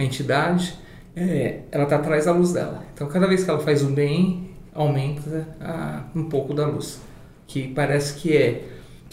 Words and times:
a 0.00 0.04
entidade, 0.04 0.74
é, 1.16 1.60
ela 1.70 1.84
está 1.84 1.96
atrás 1.96 2.26
da 2.26 2.32
luz 2.32 2.52
dela. 2.52 2.84
Então, 2.94 3.08
cada 3.08 3.26
vez 3.26 3.44
que 3.44 3.50
ela 3.50 3.60
faz 3.60 3.82
o 3.82 3.88
bem, 3.88 4.50
aumenta 4.74 5.48
a, 5.60 6.04
um 6.14 6.24
pouco 6.28 6.54
da 6.54 6.66
luz. 6.66 7.00
Que 7.46 7.68
parece 7.68 8.14
que 8.14 8.36
é. 8.36 8.64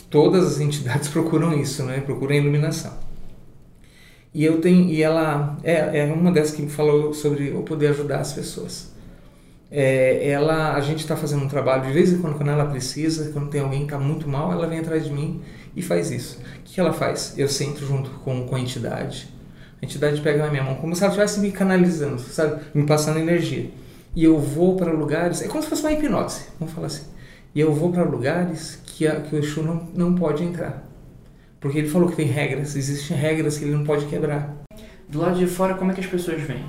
Todas 0.09 0.45
as 0.45 0.59
entidades 0.59 1.07
procuram 1.09 1.53
isso, 1.53 1.83
né? 1.83 1.99
Procuram 2.01 2.35
iluminação. 2.35 2.93
E 4.33 4.43
eu 4.43 4.59
tenho, 4.59 4.89
e 4.89 5.01
ela 5.01 5.57
é, 5.63 5.99
é 5.99 6.13
uma 6.13 6.29
dessas 6.31 6.53
que 6.53 6.61
me 6.61 6.69
falou 6.69 7.13
sobre 7.13 7.51
eu 7.51 7.63
poder 7.63 7.87
ajudar 7.87 8.19
as 8.19 8.33
pessoas. 8.33 8.93
É, 9.71 10.29
ela, 10.29 10.73
a 10.73 10.81
gente 10.81 10.99
está 10.99 11.15
fazendo 11.15 11.43
um 11.43 11.47
trabalho 11.47 11.85
de 11.85 11.93
vez 11.93 12.11
em 12.11 12.17
quando, 12.17 12.35
quando 12.35 12.49
ela 12.49 12.65
precisa, 12.65 13.31
quando 13.31 13.49
tem 13.49 13.61
alguém 13.61 13.79
que 13.79 13.85
está 13.85 13.97
muito 13.97 14.27
mal, 14.27 14.51
ela 14.51 14.67
vem 14.67 14.79
atrás 14.79 15.05
de 15.05 15.11
mim 15.11 15.41
e 15.75 15.81
faz 15.81 16.11
isso. 16.11 16.39
O 16.59 16.63
que 16.63 16.79
ela 16.79 16.93
faz? 16.93 17.33
Eu 17.37 17.47
sento 17.47 17.85
junto 17.85 18.09
com, 18.09 18.45
com 18.45 18.55
a 18.55 18.59
entidade, 18.59 19.33
a 19.81 19.85
entidade 19.85 20.21
pega 20.21 20.43
na 20.43 20.49
minha 20.49 20.63
mão, 20.63 20.75
como 20.75 20.95
se 20.95 21.03
ela 21.03 21.11
estivesse 21.11 21.39
me 21.39 21.51
canalizando, 21.51 22.19
sabe? 22.19 22.61
Me 22.73 22.85
passando 22.85 23.19
energia. 23.19 23.69
E 24.15 24.23
eu 24.23 24.39
vou 24.39 24.75
para 24.75 24.91
lugares, 24.91 25.41
é 25.41 25.47
como 25.47 25.61
se 25.61 25.69
fosse 25.69 25.81
uma 25.81 25.91
hipnose, 25.91 26.45
vamos 26.59 26.73
falar 26.73 26.87
assim. 26.87 27.05
E 27.53 27.59
eu 27.59 27.73
vou 27.73 27.91
para 27.91 28.03
lugares 28.03 28.81
que, 28.85 29.07
a, 29.07 29.19
que 29.19 29.35
o 29.35 29.39
Exu 29.39 29.61
não, 29.61 29.87
não 29.93 30.15
pode 30.15 30.43
entrar. 30.43 30.83
Porque 31.59 31.79
ele 31.79 31.89
falou 31.89 32.09
que 32.09 32.15
tem 32.15 32.27
regras, 32.27 32.75
existem 32.75 33.17
regras 33.17 33.57
que 33.57 33.65
ele 33.65 33.75
não 33.75 33.83
pode 33.83 34.05
quebrar. 34.05 34.53
Do 35.07 35.19
lado 35.19 35.37
de 35.37 35.47
fora, 35.47 35.73
como 35.73 35.91
é 35.91 35.93
que 35.93 36.01
as 36.01 36.07
pessoas 36.07 36.41
vêm? 36.41 36.65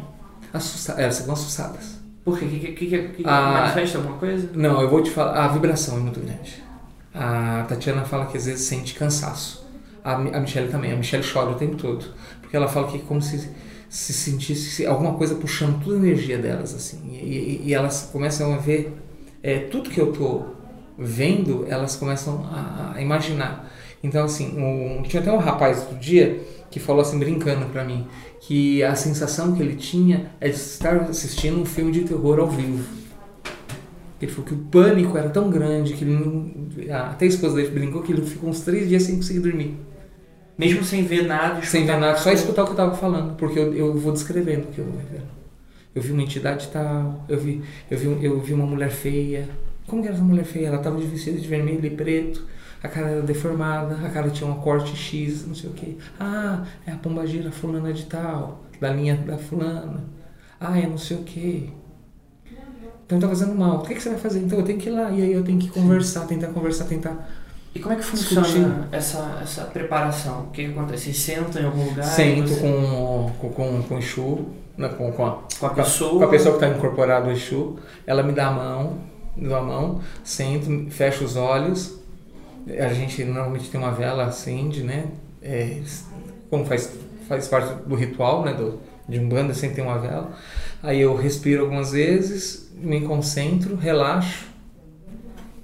Assusta 0.52 0.92
elas 0.92 1.18
ficam 1.18 1.34
assustadas. 1.34 2.00
Por 2.24 2.38
quê? 2.38 2.46
Que, 2.46 2.58
que, 2.72 2.86
que, 2.86 3.08
que 3.08 3.22
ah, 3.24 3.52
manifesta 3.52 3.98
alguma 3.98 4.18
coisa? 4.18 4.50
Não, 4.54 4.80
eu 4.80 4.88
vou 4.88 5.02
te 5.02 5.10
falar. 5.10 5.44
A 5.44 5.48
vibração 5.48 5.96
é 5.96 6.00
muito 6.00 6.18
grande. 6.18 6.62
A 7.14 7.64
Tatiana 7.68 8.04
fala 8.04 8.26
que 8.26 8.36
às 8.36 8.46
vezes 8.46 8.66
sente 8.66 8.94
cansaço. 8.94 9.64
A, 10.02 10.14
a 10.14 10.40
Michelle 10.40 10.68
também. 10.68 10.92
A 10.92 10.96
Michelle 10.96 11.24
chora 11.24 11.50
o 11.50 11.54
tempo 11.54 11.76
todo. 11.76 12.04
Porque 12.46 12.56
ela 12.56 12.68
fala 12.68 12.88
que 12.88 12.98
é 12.98 13.00
como 13.00 13.20
se 13.20 13.50
se 13.88 14.12
sentisse 14.12 14.86
alguma 14.86 15.14
coisa 15.14 15.34
puxando 15.36 15.82
toda 15.82 15.96
a 15.96 15.98
energia 15.98 16.38
delas, 16.38 16.74
assim. 16.74 17.00
E, 17.10 17.16
e, 17.16 17.62
e 17.66 17.74
elas 17.74 18.08
começam 18.12 18.52
a 18.52 18.58
ver 18.58 18.92
é, 19.42 19.58
tudo 19.58 19.90
que 19.90 20.00
eu 20.00 20.12
tô 20.12 20.44
vendo, 20.98 21.66
elas 21.68 21.96
começam 21.96 22.44
a, 22.50 22.94
a 22.96 23.02
imaginar. 23.02 23.70
Então, 24.02 24.24
assim, 24.24 24.58
um, 24.58 25.02
tinha 25.02 25.22
até 25.22 25.32
um 25.32 25.38
rapaz 25.38 25.78
outro 25.80 25.96
dia 25.98 26.40
que 26.70 26.80
falou 26.80 27.02
assim, 27.02 27.18
brincando 27.18 27.66
para 27.66 27.84
mim, 27.84 28.06
que 28.40 28.82
a 28.82 28.94
sensação 28.94 29.54
que 29.54 29.62
ele 29.62 29.76
tinha 29.76 30.30
é 30.40 30.48
de 30.48 30.56
estar 30.56 30.96
assistindo 31.02 31.60
um 31.60 31.64
filme 31.64 31.92
de 31.92 32.02
terror 32.02 32.38
ao 32.38 32.48
vivo. 32.48 32.84
Ele 34.20 34.30
falou 34.30 34.46
que 34.46 34.54
o 34.54 34.58
pânico 34.58 35.16
era 35.16 35.28
tão 35.28 35.50
grande 35.50 35.92
que 35.92 36.04
ele 36.04 36.14
não. 36.14 36.50
Até 36.94 37.26
a 37.26 37.28
esposa 37.28 37.56
dele 37.56 37.70
brincou 37.70 38.02
que 38.02 38.12
ele 38.12 38.22
ficou 38.22 38.48
uns 38.48 38.60
três 38.60 38.88
dias 38.88 39.02
sem 39.02 39.16
conseguir 39.16 39.40
dormir. 39.40 39.76
Mesmo 40.58 40.82
sem 40.82 41.04
ver 41.04 41.26
nada? 41.26 41.62
Sem 41.62 41.84
ver 41.84 41.98
nada, 41.98 42.16
só 42.16 42.30
escutar 42.30 42.62
o 42.62 42.64
que 42.64 42.70
eu 42.70 42.74
estava 42.74 42.96
falando, 42.96 43.36
porque 43.36 43.58
eu, 43.58 43.74
eu 43.74 43.94
vou 43.98 44.12
descrevendo 44.12 44.68
o 44.68 44.72
que 44.72 44.78
eu 44.78 44.84
vou 44.86 45.00
vendo. 45.10 45.36
Eu 45.94 46.02
vi 46.02 46.12
uma 46.12 46.22
entidade 46.22 46.68
tal, 46.68 47.24
eu 47.28 47.38
vi, 47.38 47.62
eu 47.90 47.98
vi, 47.98 48.24
eu 48.24 48.40
vi 48.40 48.52
uma 48.54 48.66
mulher 48.66 48.90
feia. 48.90 49.48
Como 49.86 50.02
que 50.02 50.08
era 50.08 50.16
essa 50.16 50.24
mulher 50.24 50.44
feia? 50.44 50.68
Ela 50.68 50.78
estava 50.78 50.98
de 50.98 51.06
vestido 51.06 51.40
de 51.40 51.46
vermelho 51.46 51.84
e 51.84 51.90
preto 51.90 52.44
a 52.82 52.88
cara 52.88 53.08
era 53.08 53.22
deformada, 53.22 53.96
a 54.06 54.10
cara 54.10 54.30
tinha 54.30 54.48
um 54.50 54.56
corte 54.56 54.94
X, 54.96 55.46
não 55.46 55.54
sei 55.54 55.70
o 55.70 55.72
que. 55.72 55.98
Ah, 56.18 56.64
é 56.86 56.92
a 56.92 56.96
pombagira 56.96 57.50
fulana 57.50 57.92
de 57.92 58.06
tal, 58.06 58.64
da 58.80 58.90
linha 58.90 59.16
da 59.16 59.38
fulana. 59.38 60.04
Ah, 60.60 60.78
é 60.78 60.86
não 60.86 60.98
sei 60.98 61.16
o 61.16 61.22
que. 61.22 61.72
Então 63.04 63.20
tá 63.20 63.28
fazendo 63.28 63.54
mal. 63.54 63.78
O 63.78 63.82
que, 63.82 63.94
que 63.94 64.02
você 64.02 64.10
vai 64.10 64.18
fazer? 64.18 64.40
Então 64.40 64.58
eu 64.58 64.64
tenho 64.64 64.78
que 64.78 64.88
ir 64.88 64.92
lá. 64.92 65.10
E 65.10 65.22
aí 65.22 65.32
eu 65.32 65.44
tenho 65.44 65.58
que 65.58 65.68
conversar, 65.68 66.26
tentar 66.26 66.48
conversar, 66.48 66.86
tentar. 66.86 67.28
E 67.76 67.78
como 67.78 67.94
é 67.94 67.96
que 67.96 68.04
funciona 68.04 68.88
essa, 68.90 69.38
essa 69.42 69.64
preparação? 69.64 70.44
O 70.44 70.50
que, 70.50 70.64
que 70.64 70.70
acontece? 70.70 71.12
Você 71.12 71.34
senta 71.34 71.60
em 71.60 71.66
algum 71.66 71.84
lugar? 71.84 72.04
Sento 72.04 72.48
você... 72.48 72.60
com, 72.60 73.30
com, 73.38 73.50
com, 73.50 73.82
com 73.82 73.94
o 73.94 73.98
Exu, 73.98 74.46
né, 74.78 74.88
com, 74.88 75.12
com, 75.12 75.26
a, 75.26 75.38
com 75.60 75.66
a 75.66 75.70
pessoa. 75.70 76.18
Com 76.18 76.24
a 76.24 76.28
pessoa 76.28 76.58
que 76.58 76.64
está 76.64 76.76
incorporada 76.76 77.28
o 77.28 77.32
Exu. 77.32 77.78
Ela 78.06 78.22
me 78.22 78.32
dá 78.32 78.48
a 78.48 78.50
mão, 78.50 78.98
me 79.36 79.48
dá 79.48 79.58
a 79.58 79.62
mão, 79.62 80.00
sento, 80.24 80.90
fecho 80.90 81.24
os 81.24 81.36
olhos 81.36 81.96
a 82.68 82.92
gente 82.92 83.24
normalmente 83.24 83.70
tem 83.70 83.80
uma 83.80 83.92
vela, 83.92 84.24
acende, 84.24 84.82
né? 84.82 85.06
É, 85.40 85.80
como 86.50 86.64
faz, 86.64 86.92
faz 87.28 87.46
parte 87.46 87.86
do 87.86 87.94
ritual, 87.94 88.44
né? 88.44 88.54
Do, 88.54 88.80
de 89.08 89.20
um 89.20 89.28
banda 89.28 89.54
sempre 89.54 89.76
tem 89.76 89.84
uma 89.84 89.98
vela. 89.98 90.32
Aí 90.82 91.00
eu 91.00 91.14
respiro 91.14 91.62
algumas 91.62 91.92
vezes, 91.92 92.68
me 92.74 93.02
concentro, 93.02 93.76
relaxo 93.76 94.46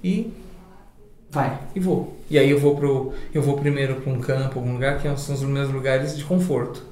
e 0.01 0.31
vai 1.33 1.57
e 1.75 1.79
vou. 1.79 2.15
E 2.29 2.37
aí 2.37 2.49
eu 2.49 2.59
vou 2.59 2.75
pro 2.75 3.11
eu 3.33 3.41
vou 3.41 3.57
primeiro 3.57 3.95
para 3.95 4.13
um 4.13 4.19
campo, 4.19 4.59
algum 4.59 4.73
lugar 4.73 4.99
que 4.99 5.17
são 5.17 5.35
os 5.35 5.41
meus 5.41 5.69
lugares 5.69 6.15
de 6.15 6.23
conforto. 6.23 6.83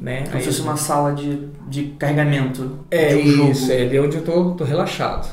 Né? 0.00 0.24
Como 0.28 0.38
se 0.40 0.46
fosse 0.46 0.60
uma 0.60 0.76
sala 0.76 1.14
de, 1.14 1.48
de 1.68 1.84
carregamento. 1.98 2.80
É 2.90 3.08
de 3.08 3.14
um 3.14 3.50
isso, 3.50 3.62
jogo. 3.62 3.72
é 3.72 3.82
ali 3.82 3.98
onde 3.98 4.16
eu 4.16 4.24
tô, 4.24 4.50
tô 4.52 4.64
relaxado. 4.64 5.28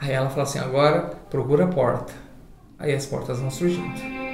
Aí 0.00 0.12
ela 0.12 0.28
fala 0.28 0.42
assim, 0.42 0.58
agora 0.58 1.12
procura 1.30 1.64
a 1.64 1.68
porta. 1.68 2.12
Aí 2.78 2.92
as 2.92 3.06
portas 3.06 3.38
vão 3.38 3.50
surgindo. 3.50 4.25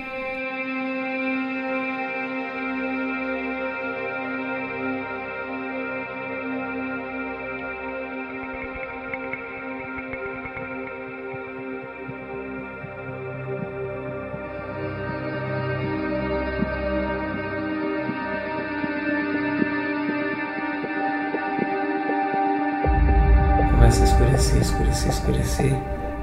Começa 23.82 24.02
a 24.02 24.04
escurecer, 24.04 24.62
escurecer, 24.62 25.08
escurecer. 25.10 25.72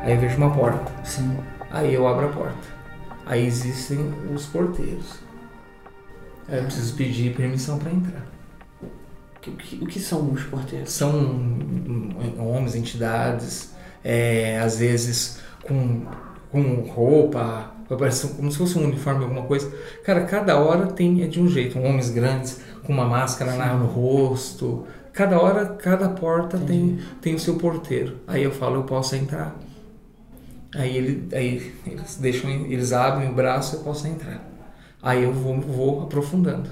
Aí 0.02 0.14
eu 0.14 0.20
vejo 0.22 0.38
uma 0.38 0.50
porta. 0.50 0.90
Sim. 1.04 1.38
Aí 1.70 1.94
eu 1.94 2.08
abro 2.08 2.28
a 2.28 2.30
porta. 2.30 2.68
Aí 3.26 3.46
existem 3.46 4.00
os 4.34 4.46
porteiros. 4.46 5.20
Aí 6.48 6.60
eu 6.60 6.64
preciso 6.64 6.96
pedir 6.96 7.36
permissão 7.36 7.78
para 7.78 7.92
entrar. 7.92 8.26
O 8.82 9.40
que, 9.42 9.76
o 9.84 9.86
que, 9.88 10.00
são 10.00 10.32
os 10.32 10.42
porteiros? 10.44 10.90
São 10.90 11.12
homens, 12.38 12.76
entidades, 12.76 13.74
é, 14.06 14.58
às 14.60 14.80
vezes 14.80 15.42
com, 15.68 16.06
com 16.50 16.62
roupa, 16.84 17.74
como 18.38 18.52
se 18.52 18.58
fosse 18.58 18.80
um 18.80 18.86
uniforme, 18.86 19.26
alguma 19.26 19.44
coisa. 19.44 19.70
Cara, 20.06 20.24
cada 20.24 20.58
hora 20.58 20.88
tem 20.88 21.24
é 21.24 21.28
de 21.28 21.42
um 21.42 21.48
jeito. 21.50 21.78
Homens 21.78 22.10
grandes 22.10 22.62
com 22.86 22.94
uma 22.94 23.06
máscara 23.06 23.54
na, 23.56 23.74
no 23.74 23.86
rosto. 23.86 24.88
Cada 25.20 25.38
hora, 25.38 25.66
cada 25.66 26.08
porta 26.08 26.58
tem, 26.58 26.98
tem 27.20 27.36
o 27.36 27.40
seu 27.40 27.56
porteiro. 27.56 28.16
Aí 28.26 28.42
eu 28.42 28.52
falo, 28.52 28.78
eu 28.78 28.84
posso 28.84 29.18
entrar. 29.18 29.54
Aí, 30.74 30.96
ele, 30.96 31.28
aí 31.34 31.74
eles 31.86 32.16
deixam, 32.16 32.50
eles 32.50 32.94
abrem 32.94 33.30
o 33.30 33.34
braço 33.36 33.76
e 33.76 33.80
eu 33.80 33.84
posso 33.84 34.08
entrar. 34.08 34.50
Aí 35.04 35.22
eu 35.22 35.34
vou, 35.34 35.60
vou 35.60 36.04
aprofundando. 36.04 36.70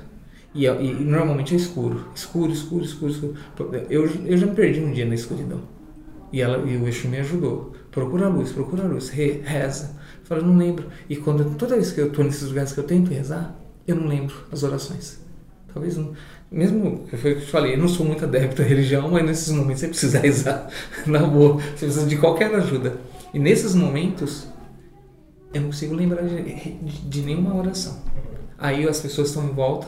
E, 0.55 0.65
e, 0.65 0.93
normalmente 0.93 1.55
é 1.55 1.57
escuro. 1.57 2.07
Escuro, 2.15 2.53
escuro, 2.53 2.85
escuro, 2.85 3.11
escuro. 3.11 3.35
Eu, 3.89 4.09
eu 4.25 4.37
já 4.37 4.45
me 4.45 4.55
perdi 4.55 4.79
um 4.79 4.93
dia 4.93 5.05
na 5.05 5.15
escuridão. 5.15 5.59
E, 6.31 6.41
ela, 6.41 6.59
e 6.59 6.77
o 6.77 6.87
Exu 6.87 7.09
me 7.09 7.17
ajudou. 7.17 7.73
Procura 7.91 8.27
a 8.27 8.29
luz, 8.29 8.53
procura 8.53 8.83
a 8.83 8.87
luz. 8.87 9.09
Re, 9.09 9.41
reza. 9.43 9.93
Eu 10.21 10.25
falo, 10.25 10.43
não 10.43 10.55
lembro. 10.55 10.87
E 11.09 11.17
quando, 11.17 11.53
toda 11.57 11.75
vez 11.75 11.91
que 11.91 11.99
eu 11.99 12.07
estou 12.07 12.23
nesses 12.23 12.47
lugares 12.47 12.71
que 12.71 12.79
eu 12.79 12.85
tento 12.85 13.09
rezar, 13.09 13.53
eu 13.85 13.97
não 13.97 14.07
lembro 14.07 14.33
as 14.53 14.63
orações. 14.63 15.19
Talvez 15.73 15.97
não. 15.97 16.13
Mesmo, 16.49 17.05
foi 17.09 17.31
o 17.31 17.35
que 17.35 17.41
eu 17.41 17.45
te 17.45 17.51
falei, 17.51 17.73
eu 17.73 17.77
não 17.77 17.89
sou 17.89 18.05
muito 18.05 18.23
adepto 18.23 18.61
à 18.61 18.65
religião, 18.65 19.09
mas 19.11 19.25
nesses 19.25 19.51
momentos 19.51 19.81
você 19.81 19.87
precisa 19.89 20.19
rezar 20.21 20.69
na 21.05 21.19
boa. 21.19 21.55
Você 21.55 21.85
precisa 21.85 22.05
de 22.05 22.17
qualquer 22.17 22.53
ajuda. 22.55 22.97
E 23.33 23.39
nesses 23.39 23.75
momentos, 23.75 24.47
eu 25.53 25.61
não 25.61 25.67
consigo 25.67 25.93
lembrar 25.93 26.23
de, 26.23 26.41
de, 26.41 27.01
de 27.01 27.21
nenhuma 27.21 27.55
oração. 27.55 28.01
Aí 28.57 28.87
as 28.87 28.99
pessoas 28.99 29.27
estão 29.27 29.43
em 29.43 29.51
volta 29.51 29.87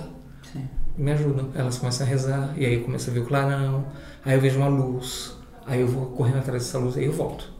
Sim. 0.51 0.67
me 0.97 1.11
ajudam. 1.11 1.49
Elas 1.55 1.77
começam 1.77 2.05
a 2.05 2.09
rezar, 2.09 2.53
e 2.57 2.65
aí 2.65 2.75
eu 2.75 2.83
começo 2.83 3.09
a 3.09 3.13
ver 3.13 3.21
o 3.21 3.25
clarão, 3.25 3.85
aí 4.25 4.35
eu 4.35 4.41
vejo 4.41 4.57
uma 4.57 4.67
luz, 4.67 5.37
aí 5.65 5.79
eu 5.79 5.87
vou 5.87 6.07
correndo 6.07 6.39
atrás 6.39 6.63
dessa 6.63 6.77
luz, 6.77 6.97
aí 6.97 7.05
eu 7.05 7.13
volto. 7.13 7.51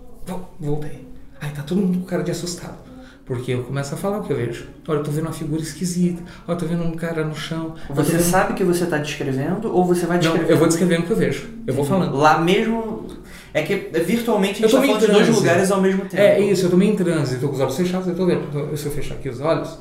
Voltei. 0.59 1.07
Aí 1.39 1.51
tá 1.51 1.63
todo 1.63 1.81
mundo 1.81 1.99
com 1.99 2.05
cara 2.05 2.21
de 2.21 2.31
assustado. 2.31 2.88
Porque 3.29 3.51
eu 3.51 3.63
começo 3.63 3.93
a 3.93 3.97
falar 3.97 4.17
o 4.17 4.23
que 4.23 4.33
eu 4.33 4.37
vejo. 4.37 4.65
Olha, 4.87 4.97
eu 4.97 5.03
tô 5.03 5.11
vendo 5.11 5.27
uma 5.27 5.33
figura 5.33 5.61
esquisita. 5.61 6.19
Olha, 6.47 6.55
eu 6.55 6.59
tô 6.59 6.65
vendo 6.65 6.83
um 6.83 6.93
cara 6.93 7.23
no 7.23 7.35
chão. 7.35 7.75
Você 7.91 8.13
vendo... 8.13 8.23
sabe 8.23 8.55
que 8.55 8.63
você 8.63 8.87
tá 8.87 8.97
descrevendo 8.97 9.71
ou 9.71 9.85
você 9.85 10.07
vai 10.07 10.17
descrevendo? 10.17 10.47
Não, 10.47 10.51
eu 10.51 10.57
vou 10.57 10.67
descrevendo 10.67 11.03
o 11.03 11.05
que 11.05 11.11
eu 11.11 11.15
vejo. 11.15 11.47
Eu 11.67 11.75
vou 11.75 11.85
falando. 11.85 12.17
Lá 12.17 12.39
mesmo 12.39 13.05
é 13.53 13.61
que 13.61 13.75
virtualmente 13.99 14.65
a 14.65 14.67
gente 14.67 14.75
está 14.75 14.81
falando 14.81 14.99
de 14.99 15.11
dois 15.11 15.29
lugares 15.29 15.69
ao 15.69 15.79
mesmo 15.79 16.05
tempo. 16.05 16.17
É 16.17 16.39
isso, 16.39 16.65
eu 16.65 16.71
tô 16.71 16.77
meio 16.77 16.93
em 16.93 16.95
transe, 16.95 17.35
eu 17.35 17.41
tô 17.41 17.49
com 17.49 17.53
os 17.53 17.59
olhos 17.59 17.77
fechados, 17.77 18.07
eu 18.07 18.15
tô 18.15 18.25
vendo. 18.25 18.75
Se 18.75 18.87
eu 18.87 18.91
fechar 18.91 19.13
aqui 19.13 19.29
os 19.29 19.39
olhos, 19.39 19.77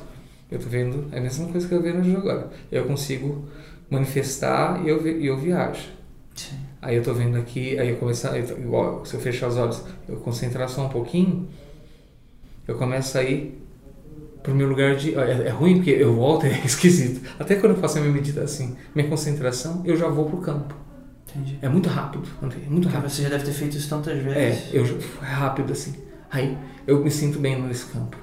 eu 0.51 0.59
tô 0.59 0.69
vendo 0.69 1.05
é 1.11 1.17
a 1.17 1.21
mesma 1.21 1.47
coisa 1.47 1.67
que 1.67 1.73
eu 1.73 1.81
vejo 1.81 2.17
agora. 2.17 2.51
Eu 2.71 2.85
consigo 2.85 3.45
manifestar 3.89 4.79
e 4.85 4.89
eu, 4.89 5.07
e 5.07 5.25
eu 5.25 5.35
viajo. 5.35 5.87
Sim. 6.35 6.55
Aí 6.79 6.95
eu 6.95 7.01
tô 7.01 7.15
vendo 7.15 7.35
aqui, 7.35 7.79
aí 7.79 7.89
eu 7.89 8.59
igual, 8.59 9.03
se 9.03 9.15
eu 9.15 9.19
fechar 9.19 9.47
os 9.47 9.57
olhos, 9.57 9.81
eu 10.07 10.17
concentrar 10.17 10.69
só 10.69 10.85
um 10.85 10.89
pouquinho, 10.89 11.47
eu 12.69 12.77
começo 12.77 13.17
a 13.17 13.23
ir 13.23 13.61
pro 14.43 14.53
meu 14.55 14.67
lugar 14.69 14.95
de. 14.95 15.15
É, 15.15 15.47
é, 15.47 15.49
ruim 15.49 15.75
porque 15.75 15.91
eu 15.91 16.15
volto, 16.15 16.45
é 16.47 16.61
esquisito. 16.65 17.21
Até 17.39 17.55
quando 17.55 17.73
eu 17.73 17.77
faço 17.79 17.97
a 17.97 18.01
minha 18.01 18.13
meditação, 18.13 18.43
assim, 18.67 18.75
minha 18.95 19.07
concentração, 19.07 19.81
eu 19.85 19.95
já 19.97 20.07
vou 20.07 20.25
pro 20.25 20.37
campo. 20.37 20.73
Entendi. 21.29 21.59
É 21.61 21.69
muito 21.69 21.87
rápido, 21.89 22.27
André, 22.41 22.59
é 22.65 22.69
muito 22.69 22.83
Porque 22.83 22.95
rápido. 22.95 23.11
você 23.11 23.21
já 23.23 23.29
deve 23.29 23.45
ter 23.45 23.51
feito 23.51 23.77
isso 23.77 23.87
tantas 23.89 24.17
É, 24.17 24.19
vezes. 24.19 24.73
eu, 24.73 24.83
é 25.21 25.25
rápido 25.25 25.71
assim. 25.73 25.93
Aí 26.31 26.57
eu 26.87 27.03
me 27.03 27.11
sinto 27.11 27.37
bem 27.39 27.61
nesse 27.61 27.85
campo. 27.85 28.17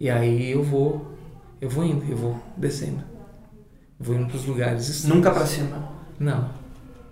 E 0.00 0.08
aí 0.08 0.50
eu 0.50 0.62
vou, 0.62 1.12
eu 1.60 1.68
vou 1.68 1.84
indo, 1.84 2.04
eu 2.10 2.16
vou 2.16 2.40
descendo. 2.56 3.02
Vou 4.00 4.16
indo 4.16 4.26
pros 4.26 4.46
lugares 4.46 4.88
extremos. 4.88 5.16
Nunca 5.16 5.30
pra 5.30 5.44
cima. 5.46 5.88
Não. 6.18 6.48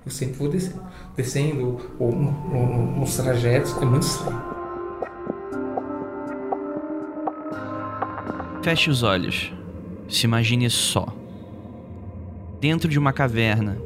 Eu 0.04 0.10
sempre 0.10 0.36
vou 0.38 0.48
descendo. 0.48 0.82
Descendo, 1.16 1.78
ou 1.98 2.10
no- 2.12 2.32
no- 2.32 3.00
nos 3.00 3.14
trajetos, 3.16 3.76
é 3.80 3.84
muito 3.84 4.04
estranho. 4.06 4.42
Feche 8.62 8.90
os 8.90 9.02
olhos. 9.02 9.50
Se 10.06 10.26
imagine 10.26 10.68
só. 10.68 11.06
Dentro 12.60 12.90
de 12.90 12.98
uma 12.98 13.10
caverna, 13.10 13.78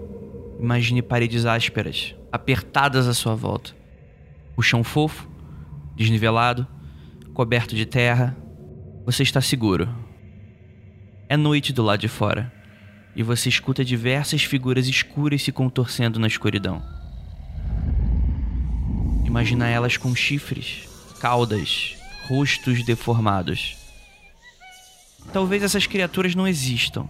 imagine 0.58 1.00
paredes 1.00 1.46
ásperas, 1.46 2.12
apertadas 2.32 3.06
à 3.06 3.14
sua 3.14 3.36
volta. 3.36 3.70
O 4.56 4.62
chão 4.62 4.82
fofo, 4.82 5.28
desnivelado, 5.94 6.66
coberto 7.32 7.76
de 7.76 7.86
terra. 7.86 8.36
Você 9.06 9.22
está 9.22 9.40
seguro. 9.40 9.88
É 11.28 11.36
noite 11.36 11.72
do 11.72 11.84
lado 11.84 12.00
de 12.00 12.08
fora 12.08 12.52
e 13.14 13.22
você 13.22 13.48
escuta 13.48 13.84
diversas 13.84 14.42
figuras 14.42 14.88
escuras 14.88 15.40
se 15.40 15.52
contorcendo 15.52 16.18
na 16.18 16.26
escuridão. 16.26 16.82
Imagina 19.24 19.68
elas 19.68 19.96
com 19.96 20.16
chifres, 20.16 20.88
caudas, 21.20 21.96
rostos 22.26 22.84
deformados. 22.84 23.83
Talvez 25.32 25.62
essas 25.62 25.86
criaturas 25.86 26.34
não 26.34 26.46
existam, 26.46 27.08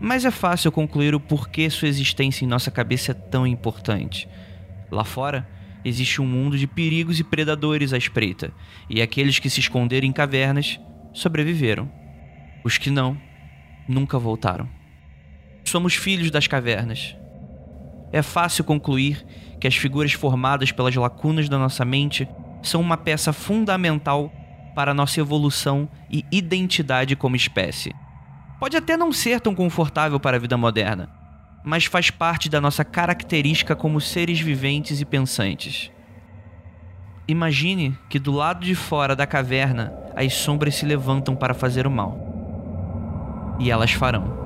mas 0.00 0.24
é 0.24 0.30
fácil 0.30 0.72
concluir 0.72 1.14
o 1.14 1.20
porquê 1.20 1.70
sua 1.70 1.88
existência 1.88 2.44
em 2.44 2.48
nossa 2.48 2.70
cabeça 2.70 3.12
é 3.12 3.14
tão 3.14 3.46
importante. 3.46 4.28
Lá 4.90 5.04
fora, 5.04 5.48
existe 5.84 6.20
um 6.20 6.26
mundo 6.26 6.58
de 6.58 6.66
perigos 6.66 7.20
e 7.20 7.24
predadores 7.24 7.92
à 7.92 7.98
espreita, 7.98 8.52
e 8.90 9.00
aqueles 9.00 9.38
que 9.38 9.48
se 9.48 9.60
esconderam 9.60 10.06
em 10.06 10.12
cavernas 10.12 10.80
sobreviveram. 11.12 11.90
Os 12.64 12.78
que 12.78 12.90
não, 12.90 13.16
nunca 13.88 14.18
voltaram. 14.18 14.68
Somos 15.64 15.94
filhos 15.94 16.30
das 16.30 16.46
cavernas. 16.46 17.16
É 18.12 18.22
fácil 18.22 18.64
concluir 18.64 19.24
que 19.60 19.66
as 19.66 19.76
figuras 19.76 20.12
formadas 20.12 20.72
pelas 20.72 20.94
lacunas 20.94 21.48
da 21.48 21.58
nossa 21.58 21.84
mente 21.84 22.28
são 22.62 22.80
uma 22.80 22.96
peça 22.96 23.32
fundamental 23.32 24.32
para 24.74 24.94
nossa 24.94 25.20
evolução 25.20 25.88
e 26.10 26.24
identidade 26.30 27.16
como 27.16 27.36
espécie. 27.36 27.94
Pode 28.58 28.76
até 28.76 28.96
não 28.96 29.12
ser 29.12 29.40
tão 29.40 29.54
confortável 29.54 30.20
para 30.20 30.36
a 30.36 30.40
vida 30.40 30.56
moderna, 30.56 31.08
mas 31.64 31.84
faz 31.84 32.10
parte 32.10 32.48
da 32.48 32.60
nossa 32.60 32.84
característica 32.84 33.74
como 33.74 34.00
seres 34.00 34.40
viventes 34.40 35.00
e 35.00 35.04
pensantes. 35.04 35.90
Imagine 37.26 37.96
que 38.08 38.18
do 38.18 38.32
lado 38.32 38.64
de 38.64 38.74
fora 38.74 39.14
da 39.14 39.26
caverna 39.26 39.92
as 40.14 40.34
sombras 40.34 40.74
se 40.74 40.84
levantam 40.84 41.34
para 41.34 41.54
fazer 41.54 41.86
o 41.86 41.90
mal. 41.90 42.18
E 43.58 43.70
elas 43.70 43.92
farão. 43.92 44.42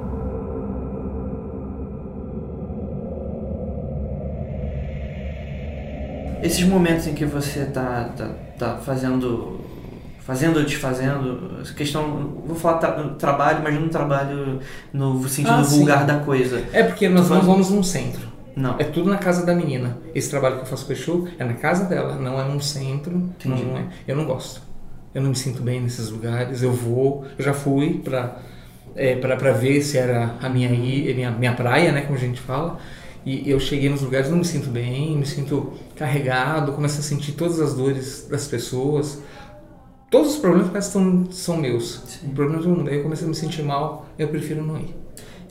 Esses 6.43 6.64
momentos 6.64 7.06
em 7.06 7.14
que 7.14 7.25
você 7.25 7.64
tá, 7.67 8.11
tá, 8.17 8.31
tá 8.58 8.76
fazendo. 8.76 9.65
Fazendo 10.26 10.56
ou 10.56 10.64
desfazendo, 10.64 11.58
essa 11.62 11.73
questão. 11.73 12.43
Vou 12.44 12.56
falar 12.56 12.78
tra 12.78 12.93
trabalho, 13.11 13.61
mas 13.62 13.75
não 13.78 13.88
trabalho 13.88 14.58
no 14.93 15.26
sentido 15.28 15.55
Ah, 15.55 15.62
sim. 15.64 15.78
vulgar 15.78 16.05
da 16.05 16.19
coisa. 16.19 16.64
É 16.73 16.82
porque 16.82 17.08
nós 17.08 17.31
não 17.31 17.40
vamos 17.43 17.70
num 17.70 17.82
centro. 17.82 18.26
Não. 18.56 18.75
É 18.78 18.84
tudo 18.84 19.08
na 19.08 19.19
casa 19.19 19.46
da 19.46 19.55
menina. 19.55 19.99
Esse 20.14 20.28
trabalho 20.31 20.56
que 20.56 20.62
eu 20.62 20.67
faço 20.67 20.84
com 20.84 20.93
o 20.93 20.96
Exu 20.96 21.28
é 21.38 21.44
na 21.44 21.52
casa 21.55 21.84
dela, 21.84 22.17
não 22.17 22.40
é 22.40 22.44
num 22.44 22.58
centro. 22.61 23.12
Não, 23.12 23.26
Entendi. 23.55 23.64
não 23.64 23.78
é. 23.78 23.84
Eu 24.08 24.17
não 24.17 24.25
gosto. 24.25 24.61
Eu 25.14 25.23
não 25.23 25.31
me 25.31 25.37
sinto 25.37 25.62
bem 25.62 25.81
nesses 25.81 26.11
lugares. 26.11 26.61
Eu 26.61 26.73
vou, 26.73 27.25
eu 27.38 27.44
já 27.44 27.55
fui 27.55 28.00
pra, 28.02 28.38
é, 28.96 29.14
pra, 29.14 29.37
pra 29.37 29.52
ver 29.52 29.81
se 29.82 29.96
era 29.96 30.34
a 30.43 30.49
minha, 30.49 30.69
minha, 30.69 31.31
minha 31.31 31.52
praia, 31.52 31.93
né, 31.93 32.00
como 32.00 32.17
a 32.17 32.20
gente 32.20 32.40
fala. 32.40 32.78
E 33.25 33.49
eu 33.50 33.58
cheguei 33.61 33.88
nos 33.88 34.02
lugares, 34.02 34.28
não 34.31 34.38
me 34.38 34.44
sinto 34.44 34.70
bem, 34.70 35.17
me 35.17 35.26
sinto 35.26 35.73
carregado, 35.96 36.73
começo 36.73 36.99
a 37.00 37.02
sentir 37.02 37.32
todas 37.32 37.61
as 37.61 37.75
dores 37.75 38.26
das 38.31 38.46
pessoas. 38.49 39.20
Todos 40.10 40.34
os 40.34 40.36
problemas 40.38 40.84
são, 40.86 41.26
são 41.30 41.56
meus. 41.56 42.02
Sim. 42.06 42.28
O 42.28 42.34
problema 42.34 42.60
de 42.60 42.66
todo 42.68 42.76
mundo. 42.78 42.90
Aí 42.90 42.96
eu 42.96 43.02
comecei 43.02 43.26
a 43.26 43.28
me 43.28 43.34
sentir 43.34 43.62
mal, 43.62 44.06
eu 44.18 44.28
prefiro 44.28 44.64
não 44.64 44.78
ir. 44.78 44.94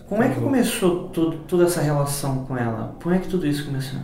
Como 0.08 0.22
é 0.22 0.30
que 0.30 0.40
começou 0.40 1.10
tudo, 1.10 1.38
toda 1.48 1.66
essa 1.66 1.82
relação 1.82 2.46
com 2.46 2.56
ela? 2.56 2.96
Como 3.02 3.14
é 3.14 3.18
que 3.20 3.28
tudo 3.28 3.46
isso 3.48 3.66
começou? 3.66 4.00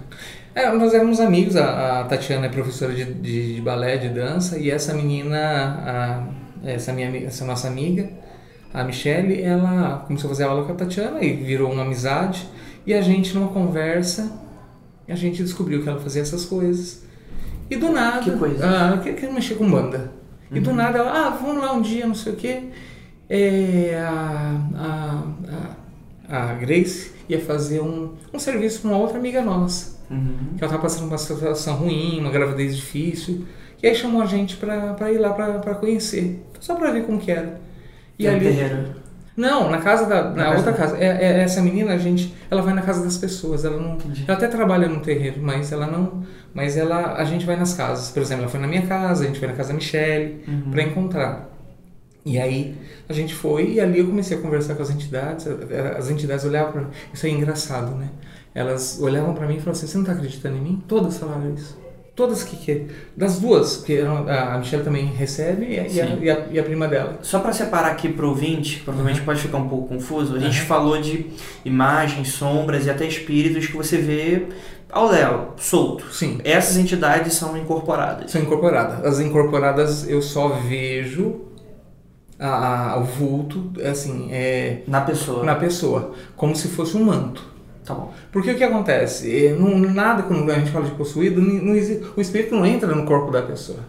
É, 0.53 0.69
nós 0.71 0.93
éramos 0.93 1.19
amigos, 1.19 1.55
a, 1.55 2.01
a 2.01 2.03
Tatiana 2.05 2.47
é 2.47 2.49
professora 2.49 2.91
de, 2.93 3.05
de, 3.05 3.55
de 3.55 3.61
balé, 3.61 3.97
de 3.97 4.09
dança, 4.09 4.57
e 4.57 4.69
essa 4.69 4.93
menina, 4.93 5.37
a- 5.37 6.27
essa, 6.67 6.91
minha, 6.91 7.15
essa 7.25 7.45
nossa 7.45 7.67
amiga, 7.67 8.09
a 8.73 8.83
Michelle, 8.83 9.41
ela 9.41 9.99
começou 10.07 10.27
a 10.27 10.33
fazer 10.33 10.43
aula 10.43 10.65
com 10.65 10.73
a 10.73 10.75
Tatiana 10.75 11.23
e 11.23 11.31
virou 11.33 11.71
uma 11.71 11.83
amizade, 11.83 12.49
e 12.85 12.93
a 12.93 13.01
gente 13.01 13.33
numa 13.35 13.49
conversa, 13.49 14.29
a 15.07 15.15
gente 15.15 15.41
descobriu 15.43 15.83
que 15.83 15.87
ela 15.87 15.99
fazia 15.99 16.21
essas 16.23 16.45
coisas. 16.45 17.03
E 17.69 17.75
do 17.77 17.89
nada, 17.91 18.19
Que 18.21 18.31
coisa? 18.31 18.65
ah, 18.67 18.97
que, 18.97 19.13
que 19.13 19.27
mexer 19.27 19.55
com 19.55 19.69
banda. 19.69 20.11
E 20.53 20.59
do 20.59 20.73
nada 20.73 20.99
ela, 20.99 21.27
ah, 21.27 21.29
vamos 21.29 21.63
lá 21.63 21.71
um 21.73 21.81
dia, 21.81 22.05
não 22.05 22.15
sei 22.15 22.33
o 22.33 22.35
quê. 22.35 22.63
É, 23.29 23.95
a, 24.05 24.61
a, 24.75 26.35
a, 26.37 26.51
a 26.51 26.53
Grace 26.55 27.11
ia 27.29 27.39
fazer 27.39 27.81
um, 27.81 28.13
um 28.33 28.39
serviço 28.39 28.81
para 28.81 28.91
uma 28.91 28.97
outra 28.97 29.17
amiga 29.17 29.41
nossa 29.41 29.99
Uhum. 30.11 30.55
que 30.57 30.63
ela 30.63 30.65
estava 30.65 30.79
passando 30.79 31.07
uma 31.07 31.17
situação 31.17 31.75
ruim, 31.77 32.19
uma 32.19 32.29
gravidez 32.31 32.75
difícil. 32.75 33.45
E 33.81 33.87
aí 33.87 33.95
chamou 33.95 34.21
a 34.21 34.25
gente 34.25 34.57
pra 34.57 35.09
ir 35.11 35.17
lá 35.17 35.33
pra 35.33 35.75
conhecer, 35.75 36.45
só 36.59 36.75
pra 36.75 36.91
ver 36.91 37.05
como 37.05 37.17
que 37.17 37.31
era. 37.31 37.61
E 38.19 38.27
no 38.27 38.31
ali, 38.35 38.45
terreiro. 38.45 39.00
Não, 39.35 39.69
na 39.69 39.77
casa 39.79 40.05
da, 40.05 40.29
na, 40.29 40.43
casa 40.45 40.57
outra 40.57 40.71
da- 40.71 40.77
casa. 40.77 40.97
É, 40.97 41.05
é- 41.05 41.39
essa 41.41 41.61
menina, 41.61 41.93
a 41.93 41.97
gente, 41.97 42.35
ela 42.49 42.61
vai 42.61 42.73
na 42.73 42.81
casa 42.81 43.03
das 43.03 43.17
pessoas. 43.17 43.63
Ela 43.65 43.77
não, 43.77 43.93
Entendi. 43.95 44.25
ela 44.27 44.37
até 44.37 44.47
trabalha 44.47 44.87
no 44.87 44.99
terreiro, 44.99 45.41
mas 45.41 45.71
ela 45.71 45.87
não, 45.87 46.23
mas 46.53 46.75
ela, 46.77 47.15
a 47.15 47.23
gente 47.23 47.45
vai 47.45 47.55
nas 47.55 47.73
casas. 47.73 48.11
Por 48.11 48.21
exemplo, 48.21 48.43
ela 48.43 48.51
foi 48.51 48.59
na 48.59 48.67
minha 48.67 48.85
casa, 48.85 49.23
a 49.23 49.27
gente 49.27 49.39
foi 49.39 49.47
na 49.47 49.53
casa 49.53 49.69
da 49.69 49.75
Michelle 49.75 50.43
Uhum. 50.47 50.71
pra 50.71 50.83
encontrar. 50.83 51.49
E 52.23 52.37
aí 52.39 52.77
a 53.09 53.13
gente 53.13 53.33
foi 53.33 53.71
e 53.73 53.79
ali 53.79 53.97
eu 53.99 54.05
comecei 54.05 54.37
a 54.37 54.41
conversar 54.41 54.75
com 54.75 54.83
as 54.83 54.91
entidades. 54.91 55.47
As 55.97 56.09
entidades 56.11 56.45
olhavam 56.45 56.71
para 56.71 56.81
mim. 56.81 56.87
Isso 57.11 57.25
é 57.25 57.29
engraçado, 57.29 57.95
né? 57.95 58.09
Elas 58.53 58.99
olhavam 59.01 59.33
para 59.33 59.47
mim 59.47 59.53
e 59.55 59.59
falavam 59.59 59.71
assim: 59.71 59.87
Você 59.87 59.97
não 59.97 60.05
tá 60.05 60.11
acreditando 60.11 60.57
em 60.57 60.61
mim? 60.61 60.83
Todas 60.87 61.17
falaram 61.17 61.51
isso. 61.55 61.79
Todas 62.21 62.43
que. 62.43 62.55
que 62.55 62.87
das 63.17 63.39
duas, 63.39 63.83
eram- 63.89 64.27
a 64.29 64.57
Michelle 64.59 64.83
também 64.83 65.05
recebe 65.07 65.65
e 65.65 65.79
a, 65.79 65.87
e 65.87 66.01
a, 66.01 66.05
e 66.05 66.29
a- 66.29 66.45
e 66.51 66.59
a 66.59 66.63
prima 66.63 66.87
dela. 66.87 67.17
Só 67.23 67.39
para 67.39 67.51
separar 67.51 67.91
aqui 67.91 68.09
pro 68.09 68.29
ouvinte, 68.29 68.77
que 68.77 68.83
provavelmente 68.83 69.19
Uhum. 69.21 69.25
pode 69.25 69.41
ficar 69.41 69.57
um 69.57 69.67
pouco 69.67 69.87
confuso, 69.87 70.35
a 70.35 70.39
gente 70.39 70.59
Uhum. 70.61 70.65
falou 70.67 71.01
de 71.01 71.25
imagens, 71.65 72.29
sombras 72.33 72.85
e 72.85 72.91
até 72.91 73.05
espíritos 73.07 73.65
que 73.65 73.75
você 73.75 73.97
vê 73.97 74.45
ao 74.91 75.09
léu, 75.09 75.53
solto. 75.57 76.05
Sim, 76.13 76.39
Essas 76.43 76.77
entidades 76.77 77.33
são 77.33 77.57
incorporadas. 77.57 78.29
são 78.29 78.39
incorporadas. 78.41 79.03
As 79.03 79.19
incorporadas 79.19 80.07
eu 80.07 80.21
só 80.21 80.49
vejo 80.49 81.41
a, 82.39 82.93
a- 82.93 82.97
o 82.99 83.03
vulto, 83.03 83.71
assim, 83.83 84.29
é, 84.31 84.81
Na 84.87 85.01
pessoa. 85.01 85.43
na 85.43 85.55
pessoa, 85.55 86.13
como 86.35 86.55
se 86.55 86.67
fosse 86.67 86.95
um 86.97 87.03
manto. 87.05 87.50
Tá 87.85 87.93
bom. 87.95 88.13
Porque 88.31 88.51
o 88.51 88.55
que 88.55 88.63
acontece? 88.63 89.47
É, 89.47 89.53
Não, 89.53 89.77
nada, 89.77 90.23
quando 90.23 90.49
a 90.51 90.55
gente 90.55 90.71
fala 90.71 90.85
de 90.85 90.91
possuído, 90.91 91.41
não, 91.41 91.73
o 91.73 92.21
espírito 92.21 92.55
não 92.55 92.65
entra 92.65 92.93
no 92.95 93.05
corpo 93.05 93.31
da 93.31 93.41
pessoa. 93.41 93.79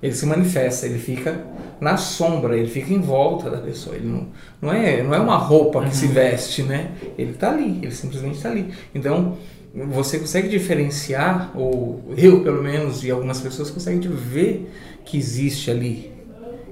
Ele 0.00 0.14
se 0.14 0.26
manifesta, 0.26 0.86
ele 0.86 0.98
fica 0.98 1.44
na 1.80 1.96
sombra, 1.96 2.56
ele 2.56 2.68
fica 2.68 2.92
em 2.92 3.00
volta 3.00 3.50
da 3.50 3.58
pessoa. 3.58 3.96
Ele 3.96 4.06
não, 4.06 4.28
não, 4.62 4.72
é, 4.72 5.02
não 5.02 5.14
é 5.14 5.18
uma 5.18 5.36
roupa 5.36 5.84
que 5.84 5.96
se 5.96 6.06
veste, 6.06 6.62
né? 6.62 6.92
Ele 7.16 7.32
está 7.32 7.50
ali, 7.50 7.80
ele 7.82 7.90
simplesmente 7.90 8.36
está 8.36 8.50
ali. 8.50 8.72
Então, 8.94 9.36
você 9.74 10.18
consegue 10.18 10.48
diferenciar, 10.48 11.52
ou 11.54 12.02
eu 12.16 12.42
pelo 12.42 12.62
menos, 12.62 13.04
e 13.04 13.10
algumas 13.10 13.40
pessoas 13.40 13.70
conseguem 13.70 14.00
ver 14.10 14.70
que 15.04 15.16
existe 15.16 15.70
ali. 15.70 16.12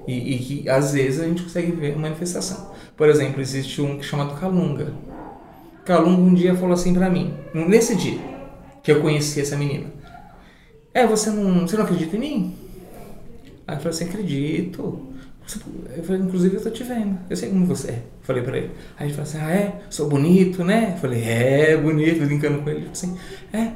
E, 0.06 0.34
e 0.34 0.38
que 0.38 0.68
às 0.68 0.92
vezes 0.92 1.20
a 1.20 1.24
gente 1.24 1.42
consegue 1.42 1.72
ver 1.72 1.94
a 1.94 1.98
manifestação. 1.98 2.70
Por 2.96 3.08
exemplo, 3.08 3.40
existe 3.40 3.82
um 3.82 3.96
que 3.96 4.04
é 4.04 4.08
chamado 4.08 4.38
Calunga. 4.38 4.92
Calunga 5.86 6.20
um 6.20 6.34
dia 6.34 6.52
falou 6.56 6.74
assim 6.74 6.92
pra 6.92 7.08
mim, 7.08 7.32
nesse 7.54 7.94
dia 7.94 8.18
que 8.82 8.90
eu 8.90 9.00
conheci 9.00 9.40
essa 9.40 9.56
menina. 9.56 9.86
É, 10.92 11.06
você 11.06 11.30
não, 11.30 11.60
você 11.60 11.76
não 11.76 11.84
acredita 11.84 12.16
em 12.16 12.18
mim? 12.18 12.56
Aí 13.68 13.76
eu 13.76 13.80
falei 13.80 13.96
assim, 13.96 14.04
acredito. 14.06 15.06
Eu 15.96 16.02
falei, 16.02 16.22
inclusive 16.22 16.56
eu 16.56 16.62
tô 16.62 16.70
te 16.70 16.82
vendo. 16.82 17.18
Eu 17.30 17.36
sei 17.36 17.50
como 17.50 17.66
você 17.66 17.90
é. 17.90 18.02
Falei 18.22 18.42
pra 18.42 18.56
ele. 18.56 18.72
Aí 18.98 19.06
ele 19.06 19.14
falou 19.14 19.28
assim, 19.28 19.38
ah 19.38 19.50
é? 19.50 19.80
Sou 19.88 20.08
bonito, 20.08 20.64
né? 20.64 20.94
Eu 20.96 21.00
falei, 21.00 21.22
é, 21.22 21.76
bonito, 21.76 22.24
brincando 22.26 22.62
com 22.62 22.68
ele. 22.68 22.80
Ele 22.80 22.86
falou 22.86 22.92
assim, 22.92 23.16
é. 23.52 23.72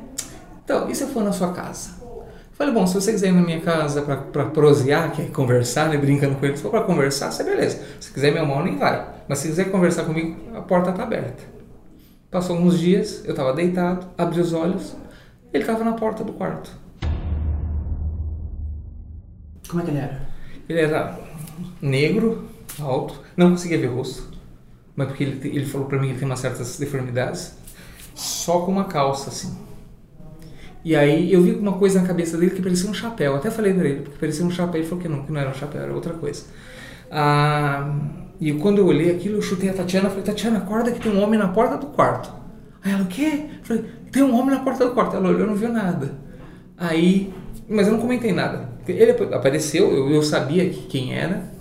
Então, 0.64 0.90
e 0.90 0.94
se 0.94 1.04
eu 1.04 1.08
for 1.08 1.22
na 1.22 1.30
sua 1.30 1.52
casa? 1.52 1.90
Eu 2.00 2.24
Falei, 2.54 2.74
bom, 2.74 2.86
se 2.88 2.94
você 2.94 3.12
quiser 3.12 3.28
ir 3.28 3.32
na 3.32 3.42
minha 3.42 3.60
casa 3.60 4.02
pra, 4.02 4.16
pra 4.16 4.46
prosear, 4.46 5.12
que 5.12 5.22
é 5.22 5.26
conversar, 5.26 5.88
né, 5.88 5.96
brincando 5.96 6.34
com 6.34 6.44
ele, 6.44 6.56
se 6.56 6.62
for 6.62 6.70
pra 6.70 6.82
conversar, 6.82 7.30
você 7.30 7.44
beleza. 7.44 7.80
Se 8.00 8.12
quiser 8.12 8.32
minha 8.32 8.44
mão, 8.44 8.64
nem 8.64 8.76
vai. 8.76 9.06
Mas 9.28 9.38
se 9.38 9.48
quiser 9.48 9.70
conversar 9.70 10.04
comigo, 10.04 10.36
a 10.56 10.60
porta 10.60 10.90
tá 10.92 11.04
aberta. 11.04 11.59
Passou 12.30 12.56
alguns 12.56 12.78
dias, 12.78 13.24
eu 13.24 13.34
tava 13.34 13.52
deitado, 13.52 14.06
abri 14.16 14.40
os 14.40 14.52
olhos, 14.52 14.94
ele 15.52 15.64
tava 15.64 15.82
na 15.82 15.94
porta 15.94 16.22
do 16.22 16.32
quarto. 16.32 16.70
Como 19.68 19.82
é 19.82 19.84
que 19.84 19.90
ele 19.90 19.98
era? 19.98 20.28
Ele 20.68 20.80
era 20.80 21.18
negro, 21.82 22.48
alto, 22.80 23.20
não 23.36 23.50
conseguia 23.50 23.78
ver 23.78 23.88
o 23.88 23.96
rosto, 23.96 24.28
mas 24.94 25.08
porque 25.08 25.24
ele, 25.24 25.48
ele 25.48 25.66
falou 25.66 25.88
pra 25.88 25.98
mim 25.98 26.06
que 26.06 26.12
ele 26.12 26.18
tem 26.20 26.28
umas 26.28 26.38
certas 26.38 26.78
deformidades, 26.78 27.56
só 28.14 28.60
com 28.60 28.70
uma 28.70 28.84
calça 28.84 29.30
assim. 29.30 29.58
E 30.84 30.96
aí 30.96 31.32
eu 31.32 31.42
vi 31.42 31.52
uma 31.52 31.78
coisa 31.78 32.00
na 32.00 32.06
cabeça 32.06 32.38
dele 32.38 32.52
que 32.52 32.62
parecia 32.62 32.88
um 32.88 32.94
chapéu. 32.94 33.36
Até 33.36 33.50
falei 33.50 33.74
pra 33.74 33.86
ele, 33.86 34.02
porque 34.02 34.18
parecia 34.18 34.46
um 34.46 34.50
chapéu. 34.50 34.80
Ele 34.80 34.88
falou 34.88 35.02
que 35.02 35.08
não, 35.08 35.24
que 35.24 35.32
não 35.32 35.40
era 35.40 35.50
um 35.50 35.54
chapéu, 35.54 35.82
era 35.82 35.92
outra 35.92 36.14
coisa. 36.14 36.44
Ah, 37.10 37.92
e 38.40 38.54
quando 38.54 38.78
eu 38.78 38.86
olhei 38.86 39.10
aquilo, 39.10 39.36
eu 39.36 39.42
chutei 39.42 39.68
a 39.68 39.74
Tatiana 39.74 40.08
falei, 40.08 40.24
Tatiana, 40.24 40.58
acorda 40.58 40.90
que 40.90 41.00
tem 41.00 41.12
um 41.12 41.22
homem 41.22 41.38
na 41.38 41.48
porta 41.48 41.76
do 41.76 41.86
quarto. 41.86 42.32
Aí 42.82 42.92
ela, 42.92 43.02
o 43.02 43.06
quê? 43.06 43.44
Eu 43.58 43.64
falei, 43.64 43.84
tem 44.10 44.22
um 44.22 44.34
homem 44.34 44.56
na 44.56 44.62
porta 44.62 44.86
do 44.86 44.92
quarto. 44.92 45.14
Ela 45.14 45.28
olhou, 45.28 45.46
não 45.46 45.54
viu 45.54 45.70
nada. 45.70 46.12
Aí, 46.76 47.32
mas 47.68 47.86
eu 47.86 47.92
não 47.92 48.00
comentei 48.00 48.32
nada. 48.32 48.70
Ele 48.88 49.12
apareceu, 49.34 49.90
eu, 49.90 50.10
eu 50.10 50.22
sabia 50.22 50.68
que 50.70 50.86
quem 50.86 51.14
era, 51.14 51.52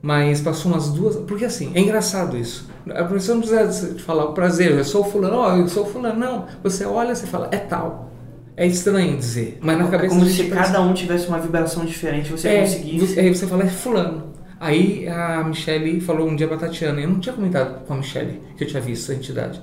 mas 0.00 0.40
passou 0.40 0.72
umas 0.72 0.88
duas. 0.88 1.16
Porque 1.16 1.44
assim, 1.44 1.70
é 1.74 1.80
engraçado 1.80 2.38
isso. 2.38 2.70
A 2.88 3.04
pessoa 3.04 3.36
não 3.36 3.46
precisa 3.46 3.98
falar 3.98 4.24
o 4.24 4.32
prazer, 4.32 4.72
eu 4.72 4.84
sou 4.84 5.04
fulano, 5.04 5.36
ó, 5.36 5.52
oh, 5.52 5.56
eu 5.58 5.68
sou 5.68 5.84
fulano. 5.84 6.18
Não, 6.18 6.46
você 6.62 6.86
olha 6.86 7.12
e 7.12 7.16
fala, 7.16 7.48
é 7.52 7.58
tal. 7.58 8.10
É 8.56 8.66
estranho 8.66 9.16
dizer, 9.16 9.58
mas 9.62 9.78
na 9.78 9.84
É 9.84 9.90
cabeça 9.90 10.14
como 10.14 10.26
da 10.26 10.30
se 10.30 10.44
cada 10.44 10.80
um 10.80 10.92
tivesse 10.92 11.26
uma 11.28 11.38
vibração 11.38 11.84
diferente, 11.84 12.30
você 12.30 12.48
é, 12.48 12.60
conseguisse. 12.60 13.18
aí 13.18 13.34
você 13.34 13.46
fala, 13.46 13.64
é 13.64 13.68
fulano. 13.68 14.32
Aí 14.62 15.08
a 15.08 15.42
Michelle 15.42 16.00
falou 16.00 16.28
um 16.28 16.36
dia 16.36 16.46
pra 16.46 16.56
Tatiana, 16.56 17.00
eu 17.00 17.08
não 17.08 17.18
tinha 17.18 17.34
comentado 17.34 17.84
com 17.84 17.94
a 17.94 17.96
Michelle 17.96 18.40
que 18.56 18.62
eu 18.62 18.68
tinha 18.68 18.80
visto 18.80 19.10
a 19.10 19.14
entidade. 19.16 19.60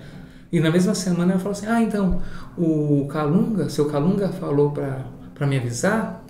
E 0.51 0.60
na 0.60 0.70
mesma 0.70 0.94
semana 0.94 1.32
ela 1.32 1.39
falou 1.39 1.53
assim, 1.53 1.68
ah, 1.68 1.82
então, 1.82 2.22
o 2.58 3.08
Calunga, 3.10 3.70
seu 3.70 3.86
Calunga 3.86 4.27
falou 4.27 4.72
pra 4.72 5.48
me 5.48 5.56
avisar, 5.56 6.22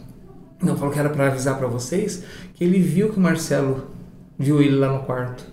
não, 0.62 0.78
falou 0.78 0.94
que 0.94 1.00
era 1.00 1.10
pra 1.10 1.26
avisar 1.26 1.58
pra 1.58 1.66
vocês, 1.66 2.24
que 2.54 2.64
ele 2.64 2.78
viu 2.78 3.12
que 3.12 3.18
o 3.18 3.20
Marcelo 3.20 3.88
viu 4.38 4.62
ele 4.62 4.76
lá 4.76 4.94
no 4.94 5.00
quarto. 5.00 5.44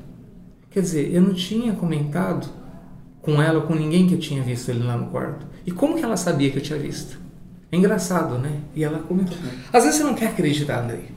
Quer 0.68 0.80
dizer, 0.82 1.11
eu 1.11 1.23
não 1.23 1.32
tinha 1.32 1.73
comentado 1.73 2.46
com 3.23 3.40
ela, 3.40 3.62
com 3.62 3.75
ninguém 3.75 4.06
que 4.06 4.12
eu 4.12 4.18
tinha 4.18 4.42
visto 4.42 4.68
ele 4.68 4.85
lá 4.85 4.94
no 4.94 5.06
quarto. 5.06 5.46
E 5.64 5.70
como 5.70 5.96
que 5.96 6.04
ela 6.04 6.18
sabia 6.18 6.50
que 6.50 6.58
eu 6.58 6.62
tinha 6.62 6.78
visto? 6.78 7.18
É 7.73 7.76
engraçado, 7.78 8.37
né? 8.37 8.61
E 8.75 8.85
ela 8.85 8.99
comentou. 8.99 9.38
Às 9.73 9.85
vezes 9.85 10.00
você 10.00 10.04
não 10.04 10.14
quer 10.14 10.26
acreditar, 10.26 10.85
Andrei. 10.85 11.15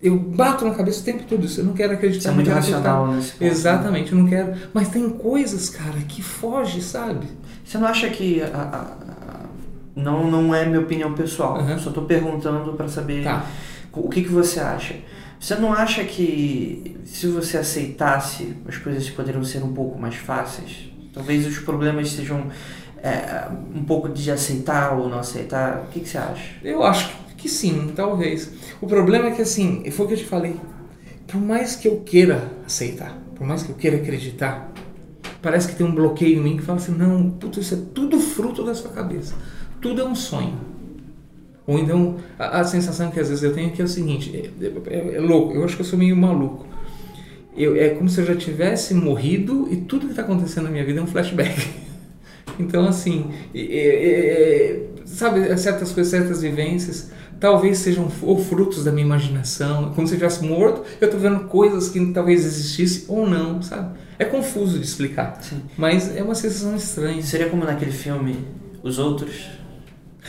Eu 0.00 0.16
bato 0.16 0.64
na 0.64 0.74
cabeça 0.74 1.00
o 1.00 1.04
tempo 1.04 1.24
todo 1.24 1.44
isso. 1.44 1.60
Eu 1.60 1.64
não 1.64 1.72
quero 1.72 1.92
acreditar. 1.94 2.22
Você 2.22 2.28
é 2.28 2.32
muito 2.32 2.50
racional 2.50 3.08
nesse 3.08 3.32
ponto, 3.32 3.42
né? 3.44 3.48
Exatamente, 3.50 4.12
eu 4.12 4.18
não 4.18 4.26
quero. 4.28 4.54
Mas 4.72 4.88
tem 4.88 5.08
coisas, 5.10 5.68
cara, 5.70 5.98
que 6.06 6.22
foge, 6.22 6.80
sabe? 6.82 7.26
Você 7.64 7.78
não 7.78 7.86
acha 7.88 8.08
que. 8.08 8.40
a- 8.42 8.46
a- 8.46 8.78
a- 8.78 9.46
não, 9.96 10.30
não 10.30 10.54
é 10.54 10.64
minha 10.64 10.78
opinião 10.80 11.12
pessoal. 11.14 11.56
Aham. 11.58 11.78
Só 11.78 11.90
tô 11.90 12.02
perguntando 12.02 12.72
pra 12.74 12.86
saber 12.86 13.24
Tá. 13.24 13.44
o 13.92 14.08
que, 14.08 14.22
que 14.22 14.28
você 14.28 14.60
acha. 14.60 14.94
Você 15.40 15.56
não 15.56 15.72
acha 15.72 16.04
que 16.04 16.96
se 17.04 17.26
você 17.26 17.58
aceitasse, 17.58 18.56
as 18.68 18.76
coisas 18.76 19.08
poderiam 19.10 19.42
ser 19.42 19.62
um 19.64 19.72
pouco 19.72 19.98
mais 19.98 20.14
fáceis? 20.14 20.88
Talvez 21.12 21.44
os 21.46 21.58
problemas 21.58 22.10
sejam 22.12 22.44
é, 23.02 23.46
um 23.74 23.82
pouco 23.84 24.08
de 24.08 24.30
aceitar 24.30 24.92
ou 24.92 25.08
não 25.08 25.18
aceitar. 25.20 25.82
O 25.84 25.92
que, 25.92 26.00
que 26.00 26.08
você 26.08 26.18
acha? 26.18 26.44
Eu 26.62 26.82
acho 26.84 27.08
que 27.08 27.27
sim, 27.46 27.92
talvez. 27.94 28.50
O 28.80 28.86
problema 28.86 29.26
é 29.28 29.30
que, 29.32 29.42
assim, 29.42 29.84
foi 29.90 30.06
o 30.06 30.08
que 30.08 30.14
eu 30.14 30.18
te 30.18 30.24
falei. 30.24 30.56
Por 31.26 31.38
mais 31.38 31.76
que 31.76 31.86
eu 31.86 32.00
queira 32.00 32.50
aceitar, 32.64 33.18
por 33.36 33.46
mais 33.46 33.62
que 33.62 33.70
eu 33.70 33.74
queira 33.76 33.98
acreditar, 33.98 34.72
parece 35.42 35.68
que 35.68 35.76
tem 35.76 35.86
um 35.86 35.94
bloqueio 35.94 36.38
em 36.38 36.42
mim 36.42 36.56
que 36.56 36.62
fala 36.62 36.78
assim: 36.78 36.92
não, 36.92 37.30
puto, 37.32 37.60
isso 37.60 37.74
é 37.74 37.78
tudo 37.94 38.18
fruto 38.18 38.64
da 38.64 38.74
sua 38.74 38.90
cabeça. 38.90 39.34
Tudo 39.80 40.00
é 40.00 40.04
um 40.04 40.14
sonho. 40.14 40.58
Ou 41.66 41.78
então, 41.78 42.16
a, 42.38 42.60
a 42.60 42.64
sensação 42.64 43.10
que 43.10 43.20
às 43.20 43.28
vezes 43.28 43.44
eu 43.44 43.52
tenho 43.52 43.68
é 43.68 43.70
que 43.72 43.82
é 43.82 43.84
o 43.84 43.88
seguinte: 43.88 44.34
é, 44.34 44.70
é- 44.94 45.14
é 45.16 45.20
louco, 45.20 45.52
eu 45.54 45.62
acho 45.64 45.76
que 45.76 45.82
eu 45.82 45.86
sou 45.86 45.98
meio 45.98 46.16
maluco. 46.16 46.66
Eu, 47.56 47.76
é 47.76 47.90
como 47.90 48.08
se 48.08 48.20
eu 48.20 48.24
já 48.26 48.36
tivesse 48.36 48.94
morrido 48.94 49.68
e 49.70 49.76
tudo 49.76 50.06
que 50.06 50.12
está 50.12 50.22
acontecendo 50.22 50.64
na 50.64 50.70
minha 50.70 50.84
vida 50.84 51.00
é 51.00 51.02
um 51.02 51.06
flashback. 51.06 51.68
Então, 52.58 52.88
assim, 52.88 53.30
é- 53.54 54.80
sabe, 55.04 55.56
certas 55.58 55.92
coisas, 55.92 56.10
certas 56.10 56.42
vivências, 56.42 57.10
talvez 57.40 57.78
sejam 57.78 58.08
ou 58.22 58.38
frutos 58.38 58.84
da 58.84 58.92
minha 58.92 59.06
imaginação, 59.06 59.92
como 59.94 60.06
se 60.06 60.14
eu 60.14 60.16
estivesse 60.16 60.44
morto, 60.44 60.82
eu 61.00 61.06
estou 61.06 61.20
vendo 61.20 61.40
coisas 61.44 61.88
que 61.88 62.04
talvez 62.12 62.44
existissem 62.44 63.04
ou 63.08 63.28
não, 63.28 63.62
sabe? 63.62 63.98
É 64.18 64.24
confuso 64.24 64.78
de 64.78 64.84
explicar, 64.84 65.38
Sim. 65.40 65.62
mas 65.76 66.16
é 66.16 66.22
uma 66.22 66.34
sensação 66.34 66.74
estranha. 66.74 67.22
Seria 67.22 67.48
como 67.48 67.64
naquele 67.64 67.92
filme 67.92 68.36
Os 68.82 68.98
Outros? 68.98 69.48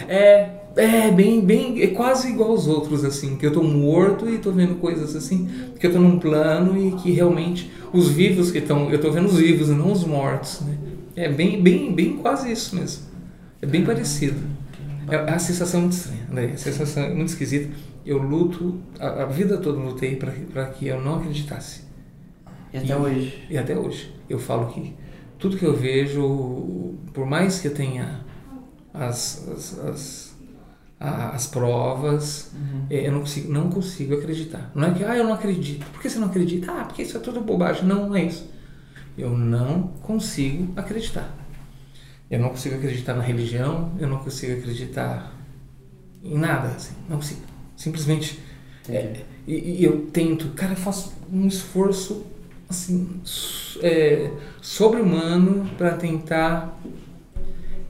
É, 0.07 0.49
é 0.75 1.11
bem, 1.11 1.41
bem, 1.41 1.81
é 1.81 1.87
quase 1.87 2.29
igual 2.29 2.51
aos 2.51 2.67
outros, 2.67 3.03
assim, 3.03 3.35
que 3.35 3.45
eu 3.45 3.51
tô 3.51 3.63
morto 3.63 4.29
e 4.29 4.37
tô 4.37 4.51
vendo 4.51 4.75
coisas 4.75 5.15
assim, 5.15 5.49
que 5.79 5.87
eu 5.87 5.91
tô 5.91 5.99
num 5.99 6.19
plano 6.19 6.77
e 6.77 6.91
que 6.91 7.11
realmente 7.11 7.71
os 7.91 8.09
vivos 8.09 8.51
que 8.51 8.59
estão, 8.59 8.89
eu 8.91 9.01
tô 9.01 9.11
vendo 9.11 9.25
os 9.25 9.37
vivos 9.37 9.69
e 9.69 9.73
não 9.73 9.91
os 9.91 10.05
mortos, 10.05 10.61
né? 10.61 10.77
É 11.15 11.27
bem, 11.27 11.61
bem, 11.61 11.93
bem 11.93 12.17
quase 12.17 12.51
isso 12.51 12.75
mesmo. 12.75 13.03
É 13.61 13.65
bem 13.65 13.83
parecido. 13.83 14.39
É 15.11 15.15
é 15.15 15.21
uma 15.23 15.39
sensação 15.39 15.81
muito 15.81 15.93
estranha, 15.93 16.27
André, 16.31 16.45
a 16.53 16.57
sensação 16.57 17.03
é 17.03 17.13
muito 17.13 17.29
esquisita. 17.29 17.73
Eu 18.05 18.17
luto, 18.17 18.79
a, 18.99 19.23
a 19.23 19.25
vida 19.25 19.57
toda 19.57 19.77
lutei 19.79 20.15
para 20.15 20.65
que 20.67 20.87
eu 20.87 21.01
não 21.01 21.15
acreditasse. 21.15 21.83
E 22.73 22.77
até 22.77 22.87
E- 22.87 22.95
hoje. 22.95 23.43
E 23.49 23.57
até 23.57 23.77
hoje. 23.77 24.13
Eu 24.29 24.39
falo 24.39 24.67
que 24.67 24.95
tudo 25.37 25.57
que 25.57 25.65
eu 25.65 25.75
vejo, 25.75 26.95
por 27.13 27.25
mais 27.25 27.59
que 27.59 27.67
eu 27.67 27.73
tenha 27.73 28.21
as, 28.93 29.47
as, 29.49 29.79
as, 29.79 30.35
a- 30.99 31.29
as 31.29 31.47
provas, 31.47 32.51
Uhum. 32.53 32.85
eh, 32.89 33.07
eu 33.07 33.11
não 33.11 33.19
consigo, 33.21 33.51
não 33.51 33.69
consigo 33.69 34.15
acreditar. 34.15 34.71
Não 34.75 34.87
é 34.87 34.93
que, 34.93 35.03
ah, 35.03 35.15
eu 35.17 35.23
não 35.23 35.33
acredito. 35.33 35.85
Por 35.91 36.01
que 36.01 36.09
você 36.09 36.19
não 36.19 36.27
acredita? 36.27 36.71
Ah, 36.71 36.85
porque 36.85 37.01
isso 37.03 37.17
é 37.17 37.19
tudo 37.19 37.41
bobagem. 37.41 37.85
Não, 37.85 38.07
não 38.09 38.15
é 38.15 38.23
isso. 38.25 38.49
Eu 39.17 39.31
não 39.37 39.83
consigo 40.01 40.73
acreditar. 40.75 41.29
Eu 42.29 42.39
não 42.39 42.49
consigo 42.49 42.75
acreditar 42.75 43.13
na 43.15 43.23
religião, 43.23 43.91
eu 43.99 44.07
não 44.07 44.17
consigo 44.19 44.53
acreditar 44.59 45.33
em 46.23 46.37
nada, 46.37 46.69
assim, 46.69 46.93
não 47.09 47.17
consigo. 47.17 47.41
Simplesmente 47.75 48.39
é, 48.87 49.21
e, 49.47 49.81
e 49.81 49.83
eu 49.83 50.07
tento, 50.13 50.49
cara, 50.49 50.73
eu 50.73 50.77
faço 50.77 51.13
um 51.31 51.47
esforço 51.47 52.25
assim 52.69 53.19
é, 53.81 54.31
sobre-humano 54.61 55.67
para 55.77 55.93
tentar 55.93 56.77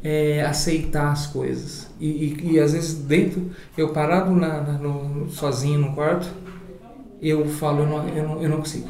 é, 0.03 0.41
aceitar 0.43 1.12
as 1.12 1.27
coisas. 1.27 1.88
E, 2.00 2.08
e, 2.08 2.51
e 2.53 2.60
às 2.60 2.74
vezes 2.74 2.93
dentro, 2.96 3.51
eu 3.77 3.89
parado 3.91 4.31
na, 4.31 4.62
na- 4.62 4.77
no- 4.77 5.29
sozinho 5.29 5.79
no 5.79 5.93
quarto, 5.93 6.27
eu 7.22 7.46
falo, 7.48 7.81
eu 7.81 7.88
não, 7.88 8.08
eu 8.10 8.24
não, 8.27 8.41
eu 8.43 8.50
não 8.50 8.58
consigo. 8.60 8.88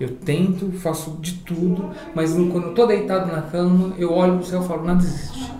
Eu 0.00 0.14
tento, 0.16 0.70
faço 0.72 1.18
de 1.20 1.34
tudo, 1.38 1.90
mas 2.14 2.32
quando 2.32 2.68
eu 2.68 2.74
tô 2.74 2.86
deitado 2.86 3.32
na 3.32 3.42
cama, 3.42 3.94
eu 3.98 4.12
olho 4.12 4.36
pro 4.36 4.46
céu 4.46 4.62
e 4.62 4.66
falo, 4.68 4.84
nada 4.84 5.02
existe. 5.02 5.50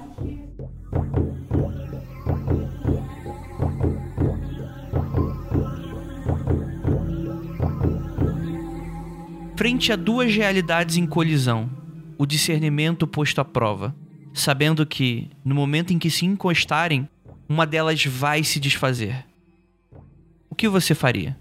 Frente 9.56 9.92
a 9.92 9.96
duas 9.96 10.32
realidades 10.32 10.96
em 10.96 11.04
colisão, 11.04 11.68
o 12.16 12.24
discernimento 12.24 13.08
posto 13.08 13.40
à 13.40 13.44
prova, 13.44 13.92
sabendo 14.32 14.86
que, 14.86 15.28
no 15.44 15.52
momento 15.52 15.92
em 15.92 15.98
que 15.98 16.10
se 16.10 16.24
encostarem, 16.24 17.08
uma 17.48 17.66
delas 17.66 18.04
vai 18.04 18.44
se 18.44 18.60
desfazer. 18.60 19.26
O 20.48 20.54
que 20.54 20.68
você 20.68 20.94
faria? 20.94 21.36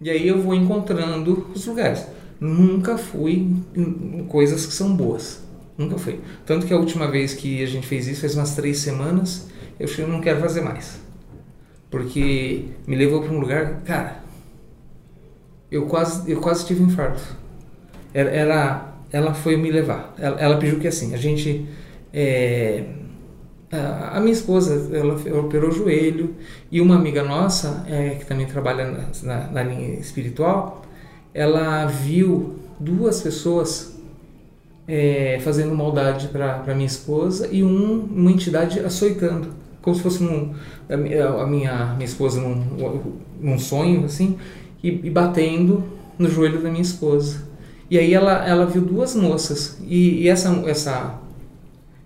E 0.00 0.10
aí 0.10 0.28
eu 0.28 0.40
vou 0.42 0.54
encontrando 0.54 1.46
os 1.54 1.66
lugares. 1.66 2.06
Nunca 2.40 2.98
fui 2.98 3.48
em 3.74 4.24
coisas 4.28 4.66
que 4.66 4.72
são 4.72 4.94
boas. 4.94 5.42
Nunca 5.78 5.98
fui. 5.98 6.20
Tanto 6.44 6.66
que 6.66 6.72
a 6.72 6.76
última 6.78 7.10
vez 7.10 7.34
que 7.34 7.62
a 7.62 7.66
gente 7.66 7.86
fez 7.86 8.06
isso, 8.06 8.20
faz 8.22 8.34
umas 8.34 8.54
três 8.54 8.78
semanas, 8.78 9.48
eu 9.80 9.88
eu 9.98 10.08
não 10.08 10.20
quero 10.20 10.40
fazer 10.40 10.60
mais. 10.60 11.00
Porque 11.90 12.66
me 12.86 12.96
levou 12.96 13.22
para 13.22 13.32
um 13.32 13.40
lugar, 13.40 13.82
cara, 13.84 14.22
eu 15.70 15.86
quase, 15.86 16.30
eu 16.30 16.40
quase 16.40 16.66
tive 16.66 16.82
um 16.82 16.86
infarto. 16.86 17.22
Era- 18.14 18.94
ela 19.12 19.34
foi 19.34 19.56
me 19.56 19.70
levar. 19.70 20.14
Ela, 20.18 20.40
ela 20.40 20.58
pediu 20.58 20.78
que 20.80 20.88
assim, 20.88 21.14
a 21.14 21.16
gente. 21.16 21.66
é, 22.12 22.84
a, 23.70 24.20
minha 24.20 24.32
esposa, 24.32 24.96
ela, 24.96 25.14
operou 25.40 25.70
o 25.70 25.72
joelho 25.72 26.34
e 26.70 26.80
uma 26.80 26.96
amiga 26.96 27.24
nossa, 27.24 27.84
é, 27.88 28.10
que 28.10 28.24
também 28.24 28.46
trabalha 28.46 29.10
na, 29.22 29.48
na, 29.48 29.62
linha 29.62 29.98
espiritual, 29.98 30.82
ela 31.34 31.86
viu 31.86 32.56
duas 32.78 33.20
pessoas 33.20 33.96
é, 34.86 35.40
fazendo 35.42 35.74
maldade 35.74 36.28
para 36.28 36.74
minha 36.74 36.86
esposa 36.86 37.48
e 37.50 37.64
um, 37.64 38.04
uma 38.04 38.30
entidade 38.30 38.78
açoitando, 38.80 39.48
como 39.82 39.96
se 39.96 40.02
fosse 40.02 40.22
um, 40.22 40.54
a 40.88 40.96
minha, 41.46 41.94
minha 41.94 42.04
esposa 42.04 42.40
num, 42.40 43.18
num 43.40 43.58
sonho, 43.58 44.04
assim, 44.04 44.38
e, 44.82 44.88
e, 44.88 45.10
batendo 45.10 45.82
no 46.18 46.28
joelho 46.28 46.62
da 46.62 46.70
minha 46.70 46.82
esposa. 46.82 47.44
E 47.90 47.98
aí 47.98 48.14
ela, 48.14 48.46
ela 48.46 48.66
viu 48.66 48.82
duas 48.82 49.14
moças, 49.14 49.78
e, 49.86 50.22
e 50.22 50.28
essa, 50.28 50.50
essa, 50.66 51.18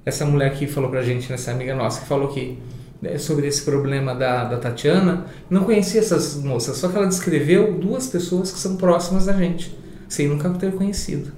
essa 0.05 0.25
mulher 0.25 0.55
que 0.55 0.67
falou 0.67 0.91
pra 0.91 1.03
gente, 1.03 1.33
essa 1.33 1.51
amiga 1.51 1.75
nossa, 1.75 2.01
que 2.01 2.07
falou 2.07 2.29
que 2.29 2.59
né, 3.01 3.19
sobre 3.19 3.47
esse 3.47 3.63
problema 3.63 4.15
da, 4.15 4.45
da 4.45 4.59
Tatiana, 4.59 5.27
não 5.49 5.65
conhecia 5.65 6.01
essas 6.01 6.37
moças, 6.37 6.77
só 6.77 6.89
que 6.89 6.97
ela 6.97 7.07
descreveu 7.07 7.75
duas 7.75 8.07
pessoas 8.09 8.53
que 8.53 8.59
são 8.59 8.77
próximas 8.77 9.27
da 9.27 9.33
gente, 9.33 9.77
sem 10.09 10.29
nunca 10.29 10.49
ter 10.51 10.73
conhecido. 10.73 11.33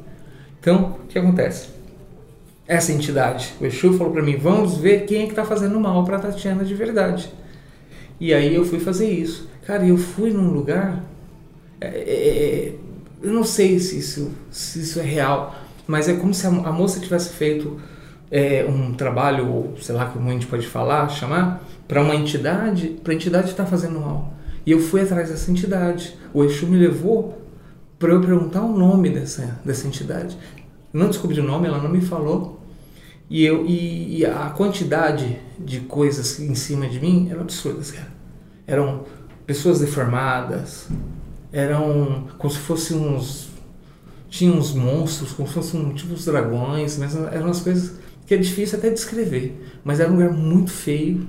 Então, 0.61 0.97
o 1.05 1.07
que 1.07 1.19
acontece? 1.19 1.73
essa 2.67 2.93
entidade. 2.93 3.55
O 3.61 3.67
Exu 3.67 3.93
falou 3.95 4.13
para 4.13 4.23
mim: 4.23 4.37
vamos 4.37 4.77
ver 4.77 5.05
quem 5.05 5.23
é 5.23 5.25
que 5.25 5.33
está 5.33 5.45
fazendo 5.45 5.79
mal 5.81 6.05
para 6.05 6.19
Tatiana 6.19 6.65
de 6.65 6.75
verdade. 6.75 7.33
E 8.21 8.33
aí 8.33 8.55
eu 8.55 8.65
fui 8.65 8.79
fazer 8.79 9.11
isso. 9.11 9.49
Cara, 9.67 9.85
eu 9.87 9.97
fui 9.97 10.31
num 10.31 10.51
lugar. 10.51 11.05
É, 11.81 11.87
é, 11.87 11.89
é, 11.89 12.75
eu 13.23 13.33
não 13.33 13.45
sei 13.45 13.79
se 13.79 13.99
isso, 13.99 14.33
se 14.51 14.81
isso 14.81 15.01
é 15.01 15.03
real, 15.03 15.55
mas 15.87 16.09
é 16.09 16.15
como 16.15 16.33
se 16.33 16.47
a, 16.47 16.51
a 16.51 16.73
moça 16.73 17.01
tivesse 17.01 17.31
feito 17.31 17.81
é, 18.33 18.65
um 18.67 18.95
trabalho, 18.95 19.47
ou 19.47 19.77
sei 19.79 19.95
lá 19.95 20.07
como 20.07 20.27
a 20.27 20.33
gente 20.33 20.47
pode 20.47 20.67
falar, 20.67 21.07
chamar, 21.11 21.63
para 21.87 22.01
uma 22.01 22.15
entidade, 22.15 22.89
para 23.05 23.13
a 23.13 23.15
entidade 23.15 23.51
estar 23.51 23.65
tá 23.65 23.71
fazendo 23.71 24.01
mal. 24.01 24.33
E 24.65 24.71
eu 24.71 24.81
fui 24.81 25.03
atrás 25.03 25.29
dessa 25.29 25.51
entidade. 25.51 26.17
O 26.33 26.43
Exu 26.43 26.67
me 26.67 26.79
levou 26.79 27.43
para 27.99 28.11
eu 28.11 28.23
perguntar 28.23 28.63
o 28.63 28.77
nome 28.77 29.11
dessa, 29.11 29.61
dessa 29.63 29.87
entidade. 29.87 30.39
Eu 30.95 31.01
não 31.01 31.09
descobri 31.09 31.39
o 31.41 31.45
nome, 31.45 31.67
ela 31.67 31.83
não 31.83 31.91
me 31.91 32.01
falou. 32.01 32.59
E, 33.29 33.45
eu, 33.45 33.67
e, 33.67 34.21
e, 34.21 34.27
a 34.27 34.51
quantidade 34.51 35.39
de 35.59 35.81
coisas 35.81 36.41
em 36.41 36.55
cima 36.55 36.89
de 36.89 37.01
mim 37.01 37.29
eram 37.31 37.43
absurdas, 37.43 37.91
cara. 37.91 38.09
Eram 38.67 39.05
pessoas 39.47 39.81
deformadas, 39.81 40.89
eram 41.53 42.29
como 42.39 42.53
se 42.53 42.59
fossem 42.59 42.97
uns. 42.97 43.51
Tinha 44.29 44.53
uns 44.53 44.73
monstros, 44.73 45.33
como 45.33 45.47
se 45.47 45.55
fossem 45.55 45.93
tipo 45.93 46.15
uns 46.15 46.25
dragões, 46.25 46.97
mas 46.97 47.15
eram 47.15 47.47
umas 47.47 47.61
coisas 47.61 48.01
que 48.27 48.35
é 48.35 48.37
difícil 48.37 48.79
até 48.79 48.91
descrever. 48.91 49.61
Mas 49.85 50.01
era 50.01 50.11
um 50.11 50.15
lugar 50.15 50.33
muito 50.33 50.71
feio. 50.71 51.29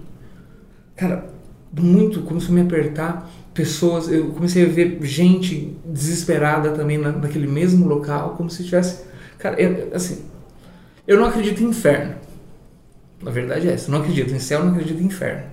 Cara, 0.96 1.30
muito, 1.72 2.22
começou 2.22 2.52
a 2.52 2.54
me 2.54 2.62
apertar. 2.62 3.30
Pessoas, 3.54 4.08
eu 4.10 4.32
comecei 4.32 4.66
a 4.66 4.70
ver 4.70 5.00
gente 5.04 5.76
desesperada 5.86 6.72
também 6.72 6.98
na, 6.98 7.12
naquele 7.12 7.48
mesmo 7.48 7.88
local, 7.88 8.36
como 8.36 8.50
se 8.50 8.64
tivesse. 8.64 9.04
Cara, 9.38 9.60
eu, 9.62 9.96
assim, 9.96 10.24
eu 11.08 11.18
não 11.18 11.26
acredito 11.26 11.62
em 11.62 11.68
inferno. 11.68 12.16
Na 13.22 13.32
verdade 13.32 13.68
é 13.68 13.74
essa. 13.74 13.92
Não 13.92 14.00
acredito 14.00 14.34
em 14.34 14.40
céu, 14.40 14.64
não 14.64 14.72
acredito 14.72 15.02
em 15.02 15.06
inferno. 15.06 15.44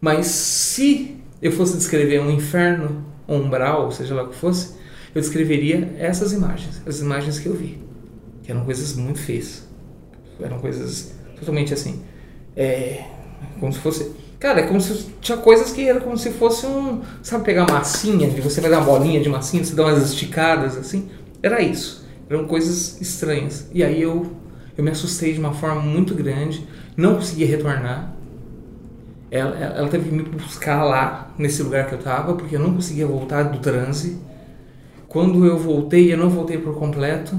Mas 0.00 0.26
se 0.26 1.16
eu 1.40 1.52
fosse 1.52 1.76
descrever 1.76 2.20
um 2.20 2.30
inferno, 2.30 3.04
um 3.28 3.36
umbral, 3.36 3.90
seja 3.90 4.14
lá 4.14 4.24
o 4.24 4.28
que 4.28 4.36
fosse, 4.36 4.74
eu 5.14 5.20
descreveria 5.20 5.94
essas 5.98 6.32
imagens, 6.32 6.82
as 6.86 7.00
imagens 7.00 7.38
que 7.38 7.46
eu 7.46 7.54
vi. 7.54 7.78
Que 8.42 8.50
eram 8.50 8.64
coisas 8.64 8.94
muito 8.94 9.20
feias. 9.20 9.66
Eram 10.40 10.58
coisas 10.58 11.12
totalmente 11.38 11.72
assim. 11.74 12.02
É, 12.56 13.04
como 13.60 13.72
se 13.72 13.78
fosse. 13.78 14.12
Cara, 14.38 14.60
é 14.60 14.66
como 14.66 14.80
se 14.80 15.06
tinha 15.20 15.38
coisas 15.38 15.72
que 15.72 15.88
era 15.88 16.00
como 16.00 16.16
se 16.16 16.30
fosse 16.30 16.66
um. 16.66 17.02
Sabe 17.22 17.44
pegar 17.44 17.70
massinha, 17.70 18.28
de 18.28 18.40
você 18.40 18.60
pegar 18.60 18.78
uma 18.78 18.86
bolinha 18.86 19.20
de 19.20 19.28
massinha, 19.28 19.64
você 19.64 19.74
dá 19.74 19.84
umas 19.84 20.02
esticadas 20.10 20.76
assim? 20.76 21.08
Era 21.42 21.62
isso. 21.62 22.04
Eram 22.28 22.46
coisas 22.46 23.00
estranhas. 23.00 23.68
E 23.72 23.82
aí 23.82 24.00
eu 24.00 24.34
eu 24.76 24.82
me 24.82 24.90
assustei 24.90 25.32
de 25.32 25.38
uma 25.38 25.52
forma 25.52 25.80
muito 25.80 26.14
grande, 26.14 26.66
não 26.96 27.14
consegui 27.14 27.44
retornar. 27.44 28.12
Ela, 29.30 29.56
ela 29.56 29.88
teve 29.88 30.08
que 30.08 30.14
me 30.14 30.22
buscar 30.22 30.84
lá, 30.84 31.32
nesse 31.38 31.62
lugar 31.62 31.86
que 31.86 31.94
eu 31.94 31.98
estava, 31.98 32.34
porque 32.34 32.56
eu 32.56 32.60
não 32.60 32.74
conseguia 32.74 33.06
voltar 33.06 33.44
do 33.44 33.58
transe. 33.58 34.18
Quando 35.08 35.46
eu 35.46 35.56
voltei, 35.58 36.12
eu 36.12 36.18
não 36.18 36.28
voltei 36.28 36.58
por 36.58 36.74
completo. 36.74 37.38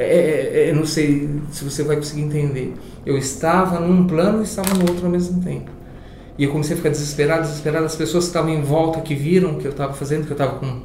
É, 0.00 0.04
é, 0.04 0.50
é, 0.54 0.70
eu 0.70 0.76
não 0.76 0.86
sei 0.86 1.28
se 1.52 1.62
você 1.62 1.82
vai 1.82 1.96
conseguir 1.96 2.22
entender. 2.22 2.74
Eu 3.04 3.18
estava 3.18 3.78
num 3.80 4.06
plano 4.06 4.40
e 4.40 4.44
estava 4.44 4.72
no 4.74 4.88
outro 4.88 5.04
ao 5.04 5.12
mesmo 5.12 5.42
tempo. 5.42 5.70
E 6.38 6.44
eu 6.44 6.50
comecei 6.50 6.72
a 6.72 6.76
ficar 6.78 6.88
desesperado, 6.88 7.42
desesperado. 7.42 7.84
As 7.84 7.96
pessoas 7.96 8.24
que 8.24 8.30
estavam 8.30 8.50
em 8.50 8.62
volta, 8.62 9.02
que 9.02 9.14
viram 9.14 9.52
o 9.52 9.56
que 9.58 9.66
eu 9.66 9.72
estava 9.72 9.92
fazendo, 9.92 10.24
que 10.24 10.32
eu 10.32 10.34
estava 10.34 10.58
com 10.58 10.80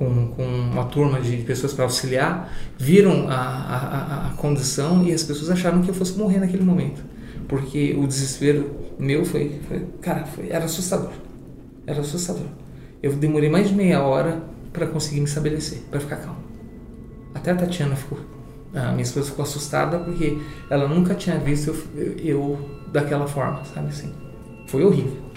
com, 0.00 0.28
com 0.28 0.42
uma 0.42 0.86
turma 0.86 1.20
de 1.20 1.36
pessoas 1.38 1.74
para 1.74 1.84
auxiliar, 1.84 2.50
viram 2.78 3.28
a, 3.28 3.34
a, 3.34 4.28
a, 4.28 4.30
condição 4.30 5.04
e 5.04 5.12
as 5.12 5.22
pessoas 5.22 5.50
acharam 5.50 5.82
que 5.82 5.90
eu 5.90 5.94
fosse 5.94 6.16
morrer 6.18 6.38
naquele 6.38 6.64
momento. 6.64 7.04
Porque 7.46 7.94
o 7.98 8.06
desespero 8.06 8.70
meu 8.98 9.26
foi, 9.26 9.60
foi 9.68 9.86
cara, 10.00 10.24
foi, 10.24 10.48
era 10.48 10.64
assustador. 10.64 11.12
Era 11.86 12.00
assustador. 12.00 12.46
Eu 13.02 13.12
demorei 13.12 13.50
mais 13.50 13.68
de 13.68 13.74
meia 13.74 14.02
hora 14.02 14.42
para 14.72 14.86
conseguir 14.86 15.20
me 15.20 15.26
estabelecer, 15.26 15.82
para 15.90 16.00
ficar 16.00 16.16
calmo. 16.16 16.40
Até 17.34 17.50
a 17.50 17.56
Tatiana 17.56 17.94
ficou, 17.94 18.18
a 18.74 18.90
minha 18.92 19.02
esposa 19.02 19.30
ficou 19.30 19.42
assustada 19.42 19.98
porque 19.98 20.38
ela 20.68 20.86
nunca 20.86 21.14
tinha 21.14 21.38
visto 21.38 21.74
eu, 21.94 22.16
eu 22.18 22.70
daquela 22.92 23.26
forma, 23.26 23.64
sabe 23.64 23.88
assim. 23.88 24.12
Foi 24.66 24.84
horrível. 24.84 25.30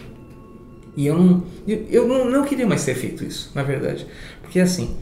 E 0.95 1.07
eu 1.07 1.17
não, 1.17 1.43
eu 1.67 2.07
não, 2.07 2.29
não 2.29 2.43
queria 2.45 2.67
mais 2.67 2.85
ter 2.85 2.93
feito 2.93 3.23
isso, 3.23 3.51
na 3.55 3.63
verdade. 3.63 4.05
Porque 4.41 4.59
assim, 4.59 4.95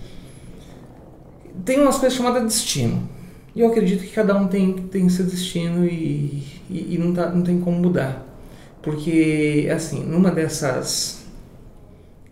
tem 1.65 1.79
umas 1.79 1.97
coisas 1.97 2.17
chamadas 2.17 2.43
destino. 2.43 3.09
E 3.53 3.59
eu 3.59 3.67
acredito 3.67 4.01
que 4.03 4.11
cada 4.11 4.35
um 4.37 4.47
tem, 4.47 4.73
tem 4.73 5.09
seu 5.09 5.25
destino 5.25 5.85
e, 5.85 6.43
e, 6.69 6.95
e 6.95 6.97
não, 6.97 7.13
tá, 7.13 7.29
não 7.29 7.41
tem 7.41 7.59
como 7.59 7.77
mudar. 7.77 8.25
Porque, 8.81 9.69
assim, 9.73 10.03
numa 10.03 10.31
dessas 10.31 11.20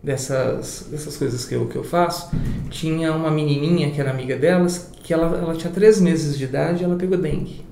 dessas, 0.02 0.88
dessas 0.90 1.16
coisas 1.16 1.44
que 1.44 1.54
eu, 1.54 1.66
que 1.66 1.76
eu 1.76 1.84
faço, 1.84 2.30
tinha 2.70 3.12
uma 3.12 3.30
menininha 3.30 3.90
que 3.90 4.00
era 4.00 4.10
amiga 4.10 4.36
delas, 4.36 4.90
que 5.02 5.12
ela, 5.12 5.36
ela 5.36 5.54
tinha 5.54 5.72
três 5.72 6.00
meses 6.00 6.36
de 6.36 6.44
idade 6.44 6.82
e 6.82 6.84
ela 6.84 6.96
pegou 6.96 7.18
dengue. 7.18 7.64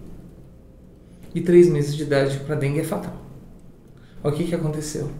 E 1.34 1.40
três 1.40 1.68
meses 1.68 1.96
de 1.96 2.02
idade 2.02 2.38
para 2.40 2.54
dengue 2.54 2.80
é 2.80 2.84
fatal. 2.84 3.16
O 4.22 4.32
que, 4.32 4.44
que 4.44 4.54
aconteceu? 4.54 5.10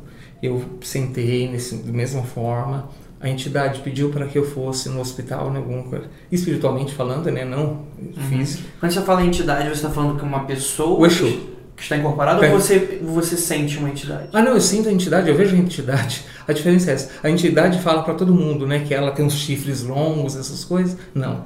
Eu 0.42 0.62
sentei 0.82 1.48
nesse, 1.48 1.76
da 1.76 1.92
mesma 1.92 2.22
forma, 2.22 2.88
a 3.20 3.28
entidade 3.28 3.80
pediu 3.80 4.10
para 4.10 4.26
que 4.26 4.38
eu 4.38 4.44
fosse 4.44 4.88
no 4.88 5.00
hospital, 5.00 5.50
né, 5.50 5.58
alguma 5.58 5.82
coisa, 5.84 6.06
espiritualmente 6.30 6.94
falando, 6.94 7.30
né, 7.30 7.44
não 7.44 7.86
uhum. 7.98 8.12
físico. 8.28 8.64
Quando 8.78 8.92
você 8.92 9.02
fala 9.02 9.24
entidade, 9.24 9.68
você 9.68 9.74
está 9.74 9.90
falando 9.90 10.18
que 10.18 10.24
uma 10.24 10.44
pessoa 10.44 11.00
o 11.00 11.06
Exu. 11.06 11.57
Que 11.78 11.84
está 11.84 11.96
incorporada 11.96 12.44
é. 12.44 12.52
ou 12.52 12.60
você, 12.60 13.00
você 13.00 13.36
sente 13.36 13.78
uma 13.78 13.88
entidade? 13.88 14.28
Ah, 14.32 14.42
não, 14.42 14.52
eu 14.52 14.60
sinto 14.60 14.88
a 14.88 14.92
entidade, 14.92 15.28
eu 15.28 15.36
vejo 15.36 15.54
a 15.54 15.58
entidade. 15.58 16.24
A 16.46 16.52
diferença 16.52 16.90
é 16.90 16.94
essa. 16.94 17.10
A 17.22 17.30
entidade 17.30 17.80
fala 17.80 18.02
para 18.02 18.14
todo 18.14 18.34
mundo, 18.34 18.66
né, 18.66 18.80
que 18.80 18.92
ela 18.92 19.12
tem 19.12 19.24
uns 19.24 19.34
chifres 19.34 19.84
longos, 19.84 20.34
essas 20.34 20.64
coisas. 20.64 20.98
Não. 21.14 21.44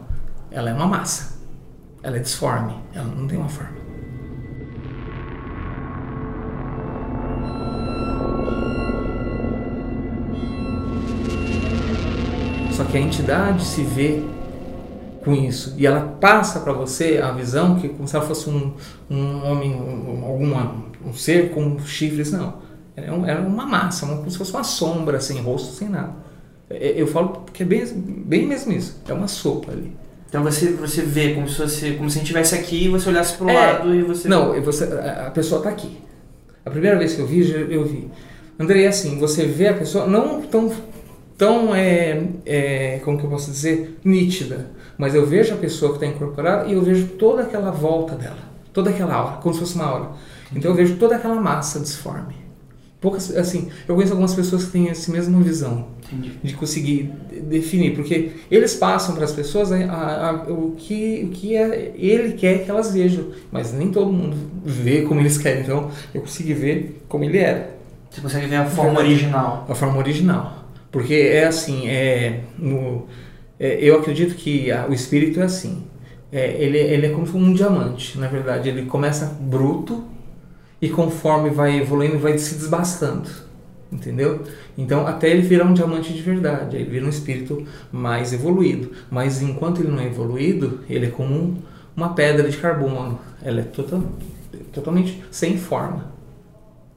Ela 0.51 0.71
é 0.71 0.73
uma 0.73 0.87
massa. 0.87 1.39
Ela 2.03 2.17
é 2.17 2.21
disforme. 2.21 2.75
Ela 2.95 3.05
não 3.05 3.29
tem 3.29 3.37
uma 3.37 3.49
forma. 3.49 3.77
Só 12.73 12.85
que 12.85 12.97
a 12.97 13.01
entidade 13.01 13.65
se 13.67 13.83
vê 13.83 14.23
com 15.25 15.33
isso 15.35 15.75
e 15.77 15.87
ela 15.87 16.01
passa 16.21 16.61
para 16.61 16.73
você 16.73 17.21
a 17.23 17.31
visão 17.31 17.77
que 17.77 17.89
como 17.89 18.07
se 18.07 18.17
ela 18.17 18.25
fosse 18.25 18.49
um, 18.51 18.73
um 19.11 19.45
homem, 19.45 19.75
um, 19.75 20.25
alguma, 20.25 20.85
um 21.05 21.13
ser 21.13 21.51
com 21.51 21.79
chifres, 21.81 22.33
não. 22.33 22.61
Era, 22.97 23.07
é 23.07 23.13
um, 23.13 23.27
era 23.27 23.41
uma 23.41 23.67
massa, 23.67 24.05
uma, 24.05 24.17
como 24.19 24.31
se 24.31 24.39
fosse 24.39 24.53
uma 24.53 24.65
sombra, 24.65 25.21
sem 25.21 25.41
rosto, 25.41 25.73
sem 25.73 25.89
nada. 25.89 26.15
É, 26.69 26.95
eu 26.97 27.07
falo 27.07 27.45
que 27.53 27.63
é 27.63 27.67
bem, 27.67 27.87
bem 27.87 28.47
mesmo 28.47 28.73
isso. 28.73 29.01
É 29.09 29.13
uma 29.13 29.29
sopa 29.29 29.73
ali. 29.73 29.93
Então 30.29 30.43
você, 30.43 30.73
você 30.73 31.03
vê 31.03 31.35
como 31.35 31.49
se, 31.49 31.57
fosse, 31.57 31.93
como 31.93 32.11
se 32.11 32.17
a 32.17 32.21
gente 32.21 32.29
estivesse 32.31 32.55
aqui 32.55 32.85
e 32.85 32.89
você 32.89 33.09
olhasse 33.09 33.37
para 33.37 33.47
o 33.47 33.51
é, 33.51 33.55
lado 33.55 33.95
e 33.95 34.03
você. 34.03 34.29
Não, 34.29 34.61
você, 34.63 34.85
a 34.85 35.31
pessoa 35.31 35.59
está 35.59 35.71
aqui. 35.71 35.99
A 36.65 36.71
primeira 36.71 36.99
vez 36.99 37.15
que 37.15 37.21
eu 37.21 37.27
vi, 37.27 37.51
eu 37.51 37.85
vi. 37.85 38.11
Andrei, 38.59 38.85
é 38.85 38.89
assim, 38.89 39.19
você 39.19 39.47
vê 39.47 39.69
a 39.69 39.75
pessoa 39.75 40.07
não 40.07 40.41
tão 40.43 40.71
tão, 41.43 41.75
é, 41.75 42.23
é, 42.47 43.01
como 43.05 43.19
que 43.19 43.25
eu 43.25 43.31
posso 43.31 43.51
dizer, 43.51 43.99
nítida. 44.05 44.71
Mas 44.97 45.15
eu 45.15 45.27
vejo 45.27 45.55
a 45.55 45.57
pessoa 45.57 45.93
que 45.93 46.05
está 46.05 46.07
incorporada 46.07 46.69
e 46.69 46.73
eu 46.73 46.83
vejo 46.83 47.07
toda 47.19 47.43
aquela 47.43 47.71
volta 47.71 48.15
dela, 48.15 48.39
toda 48.73 48.91
aquela 48.91 49.15
aura, 49.15 49.37
como 49.37 49.55
se 49.55 49.61
fosse 49.61 49.75
uma 49.75 49.85
aura. 49.85 50.11
Então 50.55 50.71
eu 50.71 50.77
vejo 50.77 50.97
toda 50.97 51.17
aquela 51.17 51.41
massa 51.41 51.81
disforme. 51.81 52.43
Poucas, 53.01 53.35
assim, 53.37 53.69
eu 53.89 53.97
conheço 53.97 54.13
algumas 54.13 54.33
pessoas 54.33 54.67
que 54.67 54.71
têm 54.71 54.89
essa 54.89 55.11
mesma 55.11 55.41
visão 55.41 55.89
Entendi. 56.05 56.39
de 56.41 56.55
conseguir 56.55 57.11
definir, 57.43 57.97
porque 57.97 58.31
eles 58.49 58.77
passam 58.77 59.17
para 59.17 59.25
as 59.25 59.33
pessoas 59.33 59.73
a, 59.73 59.77
a, 59.77 60.31
a, 60.31 60.33
o 60.53 60.77
que 60.79 61.25
o 61.25 61.31
que 61.31 61.57
é, 61.57 61.93
ele 61.97 62.35
quer 62.35 62.65
que 62.65 62.71
elas 62.71 62.95
vejam, 62.95 63.27
mas 63.51 63.73
nem 63.73 63.91
todo 63.91 64.13
mundo 64.13 64.37
vê 64.65 65.03
como 65.03 65.19
eles 65.19 65.37
querem. 65.37 65.63
Então 65.63 65.91
eu 66.15 66.21
consegui 66.21 66.55
ver 66.55 67.03
como 67.09 67.25
ele 67.25 67.39
era. 67.39 67.75
Você 68.09 68.21
consegue 68.21 68.47
ver 68.47 68.57
a 68.57 68.67
forma 68.67 69.01
original? 69.01 69.67
A 69.69 69.75
forma 69.75 69.99
original. 69.99 70.65
Porque 70.93 71.15
é 71.15 71.47
assim, 71.47 71.89
é, 71.89 72.43
no, 72.57 73.09
é, 73.59 73.79
eu 73.81 73.99
acredito 73.99 74.35
que 74.35 74.71
a, 74.71 74.87
o 74.87 74.93
espírito 74.93 75.41
é 75.41 75.45
assim. 75.45 75.85
É, 76.31 76.53
ele, 76.63 76.79
ele 76.79 77.07
é 77.07 77.11
como 77.11 77.27
um 77.37 77.53
diamante, 77.53 78.19
na 78.19 78.27
verdade. 78.27 78.69
Ele 78.69 78.87
começa 78.87 79.27
bruto 79.41 80.05
e 80.81 80.89
conforme 80.89 81.51
vai 81.51 81.79
evoluindo, 81.79 82.19
vai 82.19 82.37
se 82.39 82.55
desbastando. 82.55 83.29
Entendeu? 83.93 84.43
Então, 84.77 85.07
até 85.07 85.29
ele 85.29 85.43
virar 85.43 85.67
um 85.67 85.75
diamante 85.75 86.15
de 86.15 86.23
verdade, 86.23 86.77
ele 86.77 86.89
vira 86.89 87.05
um 87.05 87.11
espírito 87.11 87.67
mais 87.93 88.33
evoluído. 88.33 88.91
Mas 89.11 89.43
enquanto 89.43 89.83
ele 89.83 89.91
não 89.91 90.01
é 90.01 90.07
evoluído, 90.07 90.81
ele 90.89 91.07
é 91.07 91.11
como 91.11 91.35
um, 91.35 91.57
uma 91.95 92.15
pedra 92.15 92.49
de 92.49 92.57
carbono. 92.57 93.21
Ela 93.43 93.61
é 93.61 93.65
total, 93.65 94.03
totalmente 94.73 95.23
sem 95.31 95.59
forma. 95.59 96.11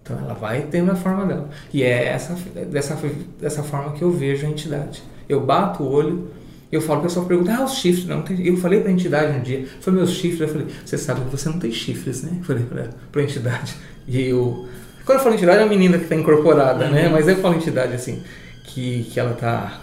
Então, 0.01 0.17
ela 0.17 0.33
vai 0.33 0.67
tendo 0.71 0.91
a 0.91 0.95
forma 0.95 1.25
dela. 1.25 1.49
E 1.73 1.83
é 1.83 2.05
essa, 2.05 2.33
dessa, 2.71 2.97
dessa 3.41 3.61
forma 3.61 3.91
que 3.91 4.01
eu 4.01 4.11
vejo 4.11 4.47
a 4.47 4.49
entidade. 4.49 5.03
Eu 5.27 5.41
bato 5.41 5.83
o 5.83 5.91
olho, 5.91 6.29
eu 6.75 6.81
falo, 6.81 6.99
o 6.99 7.03
pessoal 7.03 7.25
pergunta, 7.25 7.53
ah, 7.53 7.63
os 7.63 7.75
chifres, 7.75 8.05
não 8.05 8.21
tem. 8.21 8.45
Eu 8.45 8.57
falei 8.57 8.79
para 8.79 8.89
a 8.89 8.93
entidade 8.93 9.37
um 9.37 9.41
dia, 9.41 9.65
foi 9.81 9.93
meus 9.93 10.11
chifres, 10.11 10.41
eu 10.41 10.47
falei, 10.47 10.67
você 10.83 10.97
sabe 10.97 11.21
que 11.21 11.31
você 11.31 11.49
não 11.49 11.59
tem 11.59 11.71
chifres, 11.71 12.23
né? 12.23 12.31
Eu 12.37 12.43
falei 12.43 12.63
para 13.11 13.21
a 13.21 13.23
entidade. 13.23 13.75
E 14.07 14.29
eu 14.29 14.67
quando 15.05 15.19
eu 15.19 15.23
falo 15.23 15.35
entidade, 15.35 15.59
é 15.59 15.63
a 15.63 15.67
menina 15.67 15.97
que 15.99 16.05
está 16.05 16.15
incorporada, 16.15 16.89
né? 16.89 17.03
uhum. 17.03 17.03
né? 17.03 17.09
Mas 17.09 17.27
eu 17.27 17.37
falo 17.37 17.53
entidade 17.53 17.93
assim, 17.93 18.23
que, 18.63 19.03
que 19.11 19.19
ela 19.19 19.33
está, 19.33 19.81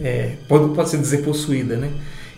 é, 0.00 0.36
pode, 0.48 0.74
pode 0.74 0.88
se 0.88 0.96
dizer 0.96 1.18
possuída, 1.18 1.76
né? 1.76 1.90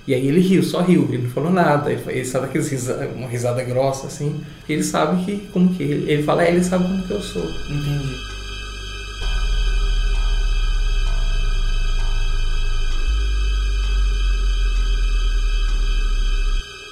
E 0.09 0.15
aí 0.15 0.27
ele 0.27 0.41
riu, 0.41 0.63
só 0.63 0.81
riu, 0.81 1.09
ele 1.09 1.23
não 1.23 1.31
falou 1.31 1.51
nada. 1.51 1.91
Ele, 1.91 2.03
ele 2.09 2.25
sabe 2.25 2.47
daqueles 2.47 2.69
risa, 2.69 3.09
uma 3.15 3.29
risada 3.29 3.63
grossa 3.63 4.09
assim. 4.09 4.41
Ele 4.69 4.83
sabe 4.83 5.25
que, 5.25 5.49
como 5.53 5.73
que 5.75 5.83
ele, 5.83 6.11
ele 6.11 6.23
fala, 6.25 6.45
é, 6.45 6.51
ele 6.51 6.65
sabe 6.65 6.85
como 6.85 7.07
que 7.07 7.13
eu 7.13 7.21
sou. 7.21 7.43
Entendi. 7.43 8.36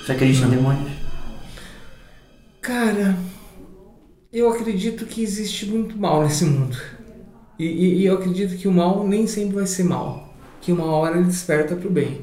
Você 0.05 0.13
acredita 0.13 0.47
em 0.47 0.51
demônios? 0.51 0.93
Cara, 2.61 3.17
eu 4.31 4.51
acredito 4.51 5.07
que 5.07 5.23
existe 5.23 5.65
muito 5.65 5.97
mal 5.97 6.23
nesse 6.23 6.45
mundo. 6.45 6.77
E, 7.59 7.65
e, 7.65 7.95
e, 8.01 8.05
eu 8.05 8.17
acredito 8.17 8.55
que 8.55 8.69
o 8.69 8.73
mal 8.73 9.09
nem 9.09 9.27
sempre 9.27 9.55
vai 9.55 9.67
ser 9.67 9.85
mal. 9.85 10.35
Que 10.61 10.73
uma 10.73 10.85
hora 10.85 11.17
ele 11.17 11.25
desperta 11.25 11.75
para 11.75 11.89
o 11.89 11.91
bem. 11.91 12.21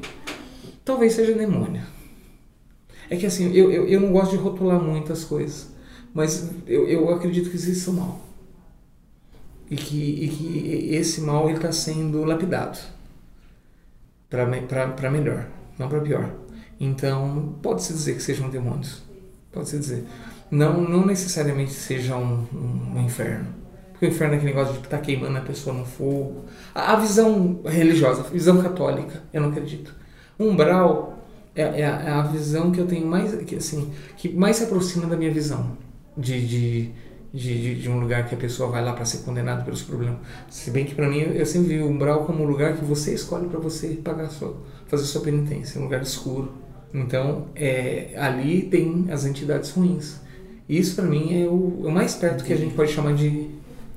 Talvez 0.84 1.14
seja 1.14 1.32
demônio. 1.32 1.82
É 3.10 3.16
que 3.16 3.26
assim, 3.26 3.52
eu, 3.52 3.72
eu, 3.72 3.88
eu 3.88 4.00
não 4.00 4.12
gosto 4.12 4.30
de 4.30 4.36
rotular 4.36 4.80
muitas 4.80 5.24
coisas. 5.24 5.72
Mas 6.14 6.52
eu, 6.68 6.86
eu 6.86 7.12
acredito 7.12 7.50
que 7.50 7.56
existe 7.56 7.90
o 7.90 7.94
mal. 7.94 8.20
E 9.68 9.74
que, 9.74 10.24
e 10.24 10.28
que 10.28 10.94
esse 10.94 11.20
mal 11.20 11.50
está 11.50 11.72
sendo 11.72 12.22
lapidado. 12.22 12.78
Para 14.30 14.46
melhor, 14.46 15.48
não 15.76 15.88
para 15.88 16.00
pior. 16.00 16.41
Então, 16.82 17.54
pode-se 17.62 17.92
dizer 17.92 18.14
que 18.16 18.22
sejam 18.22 18.50
demônios. 18.50 19.02
Pode-se 19.50 19.78
dizer 19.78 20.04
não, 20.52 20.82
não 20.82 21.06
necessariamente 21.06 21.72
seja 21.72 22.14
um, 22.14 22.46
um, 22.52 22.96
um 22.96 23.02
inferno. 23.02 23.46
Porque 23.92 24.04
o 24.04 24.08
inferno 24.10 24.34
é 24.34 24.36
aquele 24.36 24.52
negócio 24.52 24.74
de 24.74 24.80
estar 24.80 24.98
tá 24.98 25.02
queimando 25.02 25.38
a 25.38 25.40
pessoa 25.40 25.74
no 25.74 25.86
fogo. 25.86 26.44
A, 26.74 26.92
a, 26.92 26.96
visão 26.96 27.62
religiosa, 27.64 28.20
a 28.20 28.24
visão 28.24 28.60
católica, 28.62 29.22
eu 29.32 29.40
não 29.40 29.48
acredito. 29.48 29.94
Umbral 30.38 31.24
é, 31.54 31.62
é, 31.62 31.86
a, 31.86 32.02
é, 32.02 32.10
a, 32.10 32.22
visão 32.22 32.70
que 32.70 32.78
eu 32.78 32.86
tenho 32.86 33.06
mais, 33.06 33.34
que, 33.46 33.56
assim, 33.56 33.90
que 34.18 34.28
mais 34.28 34.56
se 34.56 34.64
aproxima 34.64 35.06
da 35.06 35.16
minha 35.16 35.32
visão 35.32 35.78
de, 36.18 36.46
de, 36.46 36.90
de, 37.32 37.74
de 37.80 37.88
um 37.88 37.98
lugar 37.98 38.28
que 38.28 38.34
a 38.34 38.38
pessoa 38.38 38.70
vai 38.70 38.84
lá 38.84 38.92
para 38.92 39.06
ser 39.06 39.18
condenada 39.24 39.64
pelos 39.64 39.82
problemas. 39.82 40.18
Se 40.50 40.70
bem 40.70 40.84
que 40.84 40.94
para 40.94 41.08
mim 41.08 41.20
eu 41.20 41.46
sempre 41.46 41.78
vi 41.78 41.82
o 41.82 41.88
umbral 41.88 42.26
como 42.26 42.44
um 42.44 42.46
lugar 42.46 42.76
que 42.76 42.84
você 42.84 43.14
escolhe 43.14 43.48
para 43.48 43.58
você 43.58 43.88
pagar 44.04 44.28
sua, 44.28 44.54
fazer 44.86 45.04
sua 45.04 45.22
penitência, 45.22 45.80
um 45.80 45.84
lugar 45.84 46.02
escuro. 46.02 46.52
Então, 46.94 47.46
é, 47.56 48.08
ali 48.16 48.62
tem 48.62 49.06
as 49.10 49.24
entidades 49.24 49.70
ruins. 49.70 50.20
Isso 50.68 50.94
para 50.94 51.04
mim 51.04 51.42
é 51.42 51.46
o, 51.46 51.82
é 51.84 51.88
o, 51.88 51.90
mais 51.90 52.14
perto 52.14 52.44
que 52.44 52.52
a 52.52 52.56
gente 52.56 52.74
pode 52.74 52.92
chamar 52.92 53.14
de, 53.14 53.48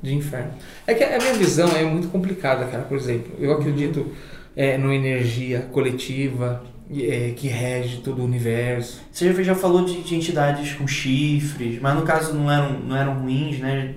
de 0.02 0.16
inferno. 0.16 0.52
É 0.88 0.94
que 0.94 1.04
a 1.04 1.18
minha 1.18 1.34
visão 1.34 1.70
é 1.76 1.84
muito 1.84 2.08
complicada, 2.08 2.66
cara. 2.66 2.84
Por 2.84 2.98
exemplo, 2.98 3.34
eu 3.40 3.52
acredito 3.54 4.08
é, 4.56 4.78
numa 4.78 4.96
energia 4.96 5.68
coletiva 5.72 6.64
é, 6.90 7.34
que 7.36 7.48
rege 7.48 7.98
todo 7.98 8.22
o 8.22 8.26
universo. 8.26 9.02
Você 9.12 9.32
já, 9.32 9.44
já 9.44 9.56
falou 9.56 9.84
de, 9.84 10.02
de, 10.02 10.16
entidades 10.16 10.74
com 10.74 10.88
chifres, 10.88 11.80
mas 11.82 11.96
no 11.96 12.04
caso 12.04 12.34
não 12.34 12.50
eram, 12.50 12.80
não 12.80 12.96
eram 12.96 13.20
ruins, 13.20 13.60
né? 13.60 13.94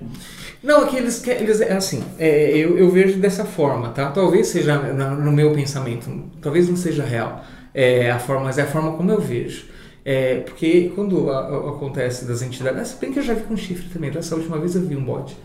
Não, 0.61 0.83
é 0.83 0.87
que 0.87 0.97
eles, 0.97 1.25
eles 1.25 1.61
é 1.61 1.71
assim, 1.71 2.03
é, 2.17 2.49
eu, 2.49 2.77
eu 2.77 2.89
vejo 2.89 3.17
dessa 3.17 3.45
forma, 3.45 3.89
tá? 3.89 4.11
Talvez 4.11 4.47
seja 4.47 4.77
no 4.77 5.31
meu 5.31 5.53
pensamento, 5.53 6.25
talvez 6.41 6.67
não 6.67 6.75
seja 6.75 7.01
real 7.03 7.45
é, 7.79 8.11
a 8.11 8.19
forma, 8.19 8.43
mas 8.43 8.57
é 8.57 8.63
a 8.63 8.67
forma 8.67 8.91
como 8.91 9.09
eu 9.09 9.21
vejo. 9.21 9.63
É, 10.03 10.41
porque 10.41 10.91
quando 10.93 11.29
a, 11.29 11.39
a, 11.39 11.69
acontece 11.69 12.25
das 12.25 12.41
entidades, 12.41 12.81
ah, 12.81 12.83
se 12.83 12.99
bem 12.99 13.13
que 13.13 13.19
eu 13.19 13.23
já 13.23 13.33
vi 13.33 13.43
com 13.43 13.55
chifre 13.55 13.87
também, 13.87 14.11
dessa 14.11 14.35
última 14.35 14.57
vez 14.57 14.75
eu 14.75 14.81
vi 14.81 14.97
um 14.97 15.03
bode. 15.03 15.37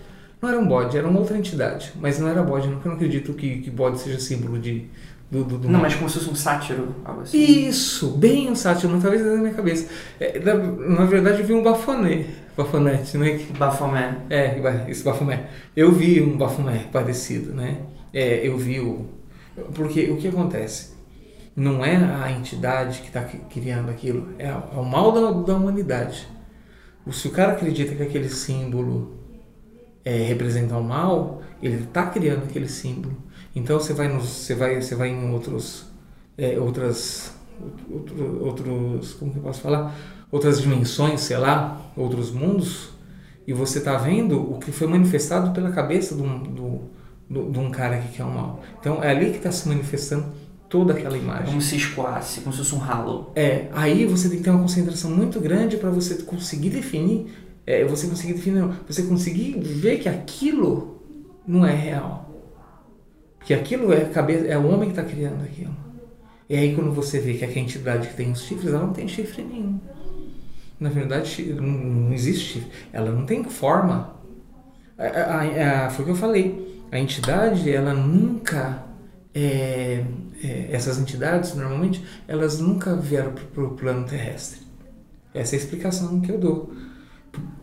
Não 0.43 0.49
era 0.49 0.59
um 0.59 0.67
bode, 0.67 0.99
era 0.99 1.07
uma 1.07 1.21
outra 1.21 1.39
entidade, 1.39 1.93
mas 2.01 2.19
não 2.19 2.27
era 2.27 2.43
bode, 2.43 2.67
eu 2.67 2.73
não 2.85 2.93
acredito 2.95 3.33
que, 3.35 3.59
que 3.61 3.71
bode 3.71 4.01
seja 4.01 4.19
símbolo 4.19 4.59
de, 4.59 4.87
do, 5.31 5.45
do, 5.45 5.59
do 5.59 5.69
não, 5.69 5.81
mas 5.81 5.95
como 5.95 6.11
se 6.11 6.19
fosse 6.19 6.29
um 6.29 6.35
sátiro, 6.35 6.93
algo 7.05 7.21
assim. 7.21 7.39
Isso, 7.39 8.09
bem 8.17 8.51
um 8.51 8.57
sátiro, 8.57 8.93
não 8.93 9.01
talvez 9.01 9.25
na 9.25 9.37
minha 9.37 9.55
cabeça. 9.55 9.89
É, 10.19 10.41
na, 10.41 10.55
na, 10.55 11.05
verdade 11.05 11.41
eu 11.41 11.47
vi 11.47 11.55
um 11.55 11.63
bafoné, 11.63 12.27
bafonete, 12.57 13.17
né? 13.17 13.41
Bafomé. 13.57 14.17
É, 14.29 14.61
esse 14.89 15.05
bafomé. 15.05 15.51
Eu 15.77 15.93
vi 15.93 16.21
um 16.21 16.37
bafomé 16.37 16.87
parecido, 16.93 17.53
né? 17.53 17.79
É, 18.13 18.45
eu 18.45 18.59
vi 18.59 18.81
o... 18.81 19.07
Porque 19.73 20.11
o 20.11 20.17
que 20.17 20.27
acontece? 20.27 20.94
Não 21.57 21.85
é 21.85 21.97
a 21.97 22.33
entidade 22.33 23.01
que 23.01 23.07
está 23.07 23.23
criando 23.23 23.91
aquilo, 23.91 24.29
é, 24.39 24.49
é 24.49 24.77
o 24.77 24.85
mal 24.85 25.13
da, 25.13 25.31
da, 25.31 25.55
humanidade. 25.57 26.27
Se 27.13 27.29
o 27.29 27.31
cara 27.31 27.53
acredita 27.53 27.95
que 27.95 28.03
aquele 28.03 28.29
símbolo 28.29 29.15
é, 30.05 30.17
representa 30.25 30.77
o 30.77 30.83
mal, 30.83 31.43
ele 31.63 31.85
está 31.85 32.07
criando 32.07 32.45
aquele 32.45 32.69
símbolo. 32.69 33.17
Então 33.55 33.79
você 33.79 33.93
vai, 33.93 34.09
nos, 34.09 34.25
você 34.25 34.55
vai, 34.55 34.81
você 34.81 34.95
vai 34.95 35.11
em 35.11 35.31
outros, 35.31 35.87
é, 36.37 36.59
outras, 36.59 37.33
outro, 37.89 38.45
outros, 38.45 39.13
como 39.15 39.33
que 39.33 39.39
eu 39.39 39.43
posso 39.43 39.61
falar, 39.61 39.95
outras 40.33 40.61
dimensões, 40.61 41.21
sei 41.21 41.37
lá, 41.37 41.81
outros 41.97 42.33
mundos, 42.33 42.91
e 43.47 43.53
você 43.53 43.79
está 43.79 43.97
vendo 43.97 44.41
o 44.41 44.59
que 44.59 44.73
foi 44.73 44.89
manifestado 44.89 45.53
pela 45.53 45.71
cabeça 45.71 46.17
de 46.17 46.23
um, 46.23 46.39
do, 46.43 46.81
do, 47.31 47.53
de 47.53 47.59
um 47.59 47.71
cara 47.71 47.99
que 47.99 48.17
quer 48.17 48.25
o 48.25 48.31
mal. 48.31 48.63
Então 48.81 49.05
é 49.05 49.11
ali 49.11 49.31
que 49.31 49.37
está 49.37 49.53
se 49.53 49.69
manifestando 49.69 50.33
toda 50.75 50.93
aquela 50.93 51.17
imagem. 51.17 51.47
Como 51.47 51.63
se 51.63 51.77
escoasse, 51.77 52.41
como 52.41 52.53
se 52.53 52.59
fosse 52.59 52.75
um 52.75 52.83
halo. 52.83 53.31
É, 53.37 53.69
aí 53.73 54.05
você 54.07 54.29
tem 54.29 54.39
que 54.39 54.43
ter 54.43 54.51
uma 54.51 54.59
concentração 54.59 55.09
muito 55.09 55.39
grande 55.39 55.77
para 55.77 55.89
você 55.89 56.17
conseguir 56.25 56.71
definir, 56.71 57.33
é, 57.65 57.85
você 57.85 58.09
conseguir 58.09 58.33
definir, 58.33 58.59
não, 58.59 58.75
você 58.85 59.05
conseguir 59.05 59.57
ver 59.61 60.01
que 60.01 60.09
aquilo 60.09 61.01
não 61.47 61.65
é 61.65 61.73
real. 61.73 62.29
Que 63.45 63.55
aquilo 63.55 63.93
é, 63.93 64.01
cabeça, 64.07 64.47
é 64.47 64.59
o 64.59 64.67
homem 64.67 64.91
que 64.91 64.99
está 64.99 65.05
criando 65.05 65.45
aquilo. 65.45 65.77
E 66.51 66.57
aí 66.57 66.75
quando 66.75 66.91
você 66.91 67.21
vê 67.21 67.35
que 67.35 67.45
a 67.45 67.49
entidade 67.49 68.09
que 68.09 68.17
tem 68.17 68.33
os 68.33 68.43
chifres, 68.43 68.75
ela 68.75 68.85
não 68.85 68.93
tem 68.93 69.07
chifre 69.07 69.45
nenhum. 69.45 69.79
Na 70.81 70.89
verdade, 70.91 71.53
não 71.53 72.13
existe 72.13 72.55
chifre. 72.55 72.69
Ela 72.93 73.13
não 73.13 73.25
tem 73.25 73.45
forma. 73.45 74.17
A, 74.99 75.05
a, 75.05 75.87
a, 75.87 75.91
foi 75.91 76.03
o 76.03 76.07
que 76.07 76.13
eu 76.13 76.17
falei. 76.17 76.83
A 76.91 76.99
entidade, 76.99 77.71
ela 77.71 77.95
nunca 77.95 78.84
é, 79.35 80.05
é, 80.43 80.69
essas 80.71 80.99
entidades, 80.99 81.55
normalmente, 81.55 82.05
elas 82.29 82.61
nunca 82.61 82.95
vieram 82.95 83.33
para 83.33 83.65
o 83.65 83.71
plano 83.71 84.07
terrestre. 84.07 84.61
Essa 85.35 85.57
é 85.57 85.59
a 85.59 85.63
explicação 85.63 86.21
que 86.21 86.31
eu 86.31 86.39
dou. 86.39 86.73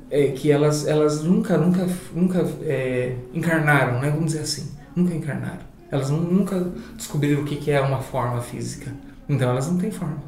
É 0.10 0.28
que 0.28 0.52
elas, 0.52 0.86
elas 0.86 1.24
nunca, 1.24 1.58
nunca, 1.58 1.88
nunca 2.14 2.40
é, 2.64 3.16
encarnaram, 3.34 4.02
né? 4.02 4.10
vamos 4.10 4.26
dizer 4.26 4.42
assim. 4.42 4.72
Nunca 4.94 5.16
encarnaram. 5.16 5.72
Elas 5.90 6.10
nunca 6.10 6.60
descobriram 6.96 7.42
o 7.42 7.46
que, 7.46 7.56
que 7.56 7.72
é 7.72 7.80
uma 7.80 8.02
forma 8.02 8.42
física. 8.42 8.94
Então 9.30 9.50
elas 9.50 9.72
não 9.72 9.78
têm 9.78 9.90
forma. 9.90 10.22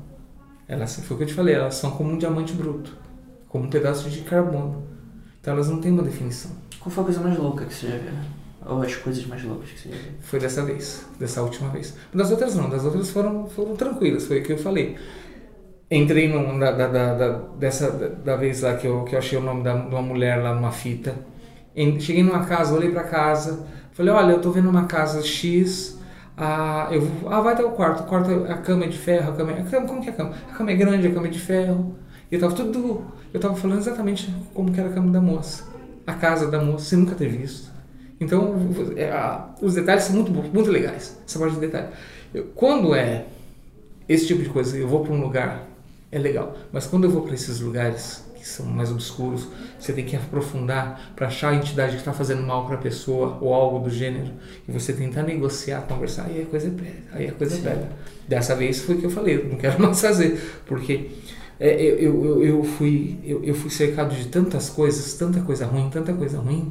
Elas, 0.65 0.95
foi 0.95 1.15
o 1.15 1.17
que 1.17 1.23
eu 1.23 1.27
te 1.27 1.33
falei, 1.33 1.55
elas 1.55 1.75
são 1.75 1.91
como 1.91 2.11
um 2.11 2.17
diamante 2.17 2.53
bruto, 2.53 2.97
como 3.49 3.65
um 3.65 3.69
pedaço 3.69 4.09
de 4.09 4.21
carbono. 4.21 4.83
Então 5.41 5.53
elas 5.53 5.67
não 5.67 5.81
têm 5.81 5.91
uma 5.91 6.03
definição. 6.03 6.51
Qual 6.79 6.89
foi 6.89 7.01
a 7.01 7.05
coisa 7.05 7.19
mais 7.19 7.37
louca 7.37 7.65
que 7.65 7.73
você 7.73 7.87
já 7.87 7.97
viu? 7.97 8.42
Ou 8.65 8.81
as 8.81 8.95
coisas 8.95 9.25
mais 9.25 9.43
loucas 9.43 9.69
que 9.71 9.79
você 9.79 9.89
já 9.89 9.95
viu? 9.95 10.11
Foi 10.21 10.39
dessa 10.39 10.63
vez, 10.63 11.05
dessa 11.19 11.41
última 11.41 11.69
vez. 11.69 11.95
Das 12.13 12.31
outras 12.31 12.55
não, 12.55 12.69
das 12.69 12.85
outras 12.85 13.09
foram, 13.09 13.47
foram 13.47 13.75
tranquilas, 13.75 14.25
foi 14.25 14.39
o 14.39 14.43
que 14.43 14.53
eu 14.53 14.57
falei. 14.57 14.97
Entrei 15.91 16.27
num, 16.27 16.57
da, 16.57 16.71
da, 16.71 16.87
da, 16.87 17.29
dessa, 17.57 17.91
da, 17.91 18.35
vez 18.35 18.61
lá 18.61 18.75
que 18.75 18.87
eu, 18.87 19.03
que 19.03 19.15
eu 19.15 19.19
achei 19.19 19.37
o 19.37 19.41
nome 19.41 19.63
da, 19.63 19.75
de 19.75 19.93
uma 19.93 20.01
mulher 20.01 20.41
lá 20.41 20.55
numa 20.55 20.71
fita. 20.71 21.13
cheguei 21.99 22.23
numa 22.23 22.45
casa, 22.45 22.73
olhei 22.73 22.89
pra 22.89 23.03
casa, 23.03 23.67
falei, 23.91 24.13
olha, 24.13 24.31
eu 24.31 24.41
tô 24.41 24.49
vendo 24.49 24.69
uma 24.69 24.85
casa 24.85 25.21
X, 25.21 25.99
ah, 26.37 26.87
eu 26.91 27.01
vou, 27.01 27.31
ah, 27.31 27.41
vai 27.41 27.53
até 27.53 27.63
o 27.63 27.71
quarto, 27.71 28.03
o 28.03 28.05
quarto, 28.07 28.31
a 28.49 28.57
cama 28.57 28.85
é 28.85 28.87
de 28.87 28.97
ferro, 28.97 29.33
a 29.33 29.35
cama, 29.35 29.51
é, 29.51 29.61
a 29.61 29.63
cama, 29.65 29.87
como 29.87 30.01
que 30.01 30.09
é 30.09 30.11
a 30.11 30.15
cama? 30.15 30.33
A 30.49 30.55
cama 30.55 30.71
é 30.71 30.75
grande, 30.75 31.07
a 31.07 31.13
cama 31.13 31.27
é 31.27 31.29
de 31.29 31.39
ferro. 31.39 31.95
E 32.31 32.35
eu 32.35 32.41
tava 32.41 32.55
tudo, 32.55 33.05
eu 33.33 33.39
tava 33.39 33.55
falando 33.55 33.79
exatamente 33.79 34.33
como 34.53 34.71
que 34.71 34.79
era 34.79 34.89
a 34.89 34.93
cama 34.93 35.11
da 35.11 35.21
moça. 35.21 35.65
A 36.07 36.13
casa 36.13 36.49
da 36.49 36.59
moça, 36.59 36.85
você 36.85 36.95
nunca 36.95 37.13
ter 37.13 37.27
visto. 37.27 37.72
Então, 38.23 38.55
é, 38.95 39.11
os 39.61 39.75
detalhes 39.75 40.03
são 40.03 40.15
muito, 40.15 40.31
muito 40.31 40.71
legais, 40.71 41.17
essa 41.27 41.39
parte 41.39 41.55
de 41.55 41.61
detalhe. 41.61 41.87
Eu, 42.33 42.45
quando 42.55 42.95
é 42.95 43.25
esse 44.07 44.27
tipo 44.27 44.41
de 44.41 44.49
coisa, 44.49 44.77
eu 44.77 44.87
vou 44.87 45.03
para 45.03 45.13
um 45.13 45.21
lugar, 45.21 45.67
é 46.11 46.19
legal. 46.19 46.55
Mas 46.71 46.85
quando 46.85 47.05
eu 47.05 47.09
vou 47.09 47.21
para 47.21 47.33
esses 47.33 47.59
lugares, 47.59 48.23
que 48.43 48.49
são 48.49 48.65
mais 48.65 48.91
obscuros. 48.91 49.47
Você 49.79 49.93
tem 49.93 50.03
que 50.03 50.17
aprofundar 50.17 51.13
para 51.15 51.27
achar 51.27 51.51
a 51.51 51.55
entidade 51.55 51.93
que 51.93 51.99
está 51.99 52.11
fazendo 52.11 52.43
mal 52.43 52.65
para 52.65 52.75
a 52.75 52.77
pessoa 52.77 53.37
ou 53.39 53.53
algo 53.53 53.79
do 53.79 53.89
gênero. 53.89 54.33
E 54.67 54.71
você 54.71 54.91
tentar 54.91 55.23
negociar, 55.23 55.81
conversar, 55.87 56.25
aí 56.25 56.41
a 56.41 56.45
coisa 56.45 56.69
pega. 56.69 57.03
Aí 57.13 57.29
a 57.29 57.31
coisa 57.31 57.55
pega. 57.61 57.89
Dessa 58.27 58.53
vez 58.53 58.81
foi 58.81 58.95
o 58.95 58.99
que 58.99 59.05
eu 59.05 59.09
falei, 59.09 59.47
não 59.49 59.57
quero 59.57 59.79
mais 59.81 60.01
fazer, 60.01 60.61
porque 60.65 61.09
é, 61.57 61.81
eu, 61.81 62.25
eu, 62.25 62.43
eu, 62.43 62.63
fui, 62.63 63.17
eu, 63.23 63.41
eu 63.43 63.55
fui 63.55 63.69
cercado 63.69 64.13
de 64.13 64.27
tantas 64.27 64.69
coisas, 64.69 65.13
tanta 65.13 65.39
coisa 65.41 65.65
ruim, 65.65 65.89
tanta 65.89 66.13
coisa 66.13 66.37
ruim, 66.37 66.69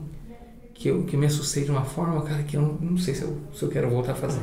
que 0.74 0.88
eu 0.88 1.04
que 1.04 1.16
me 1.16 1.26
assustei 1.26 1.64
de 1.64 1.70
uma 1.70 1.84
forma, 1.84 2.22
cara, 2.22 2.42
que 2.42 2.56
eu 2.56 2.62
não, 2.62 2.78
não 2.80 2.98
sei 2.98 3.14
se 3.14 3.22
eu, 3.22 3.38
se 3.54 3.62
eu 3.62 3.68
quero 3.68 3.88
voltar 3.88 4.12
a 4.12 4.14
fazer. 4.14 4.40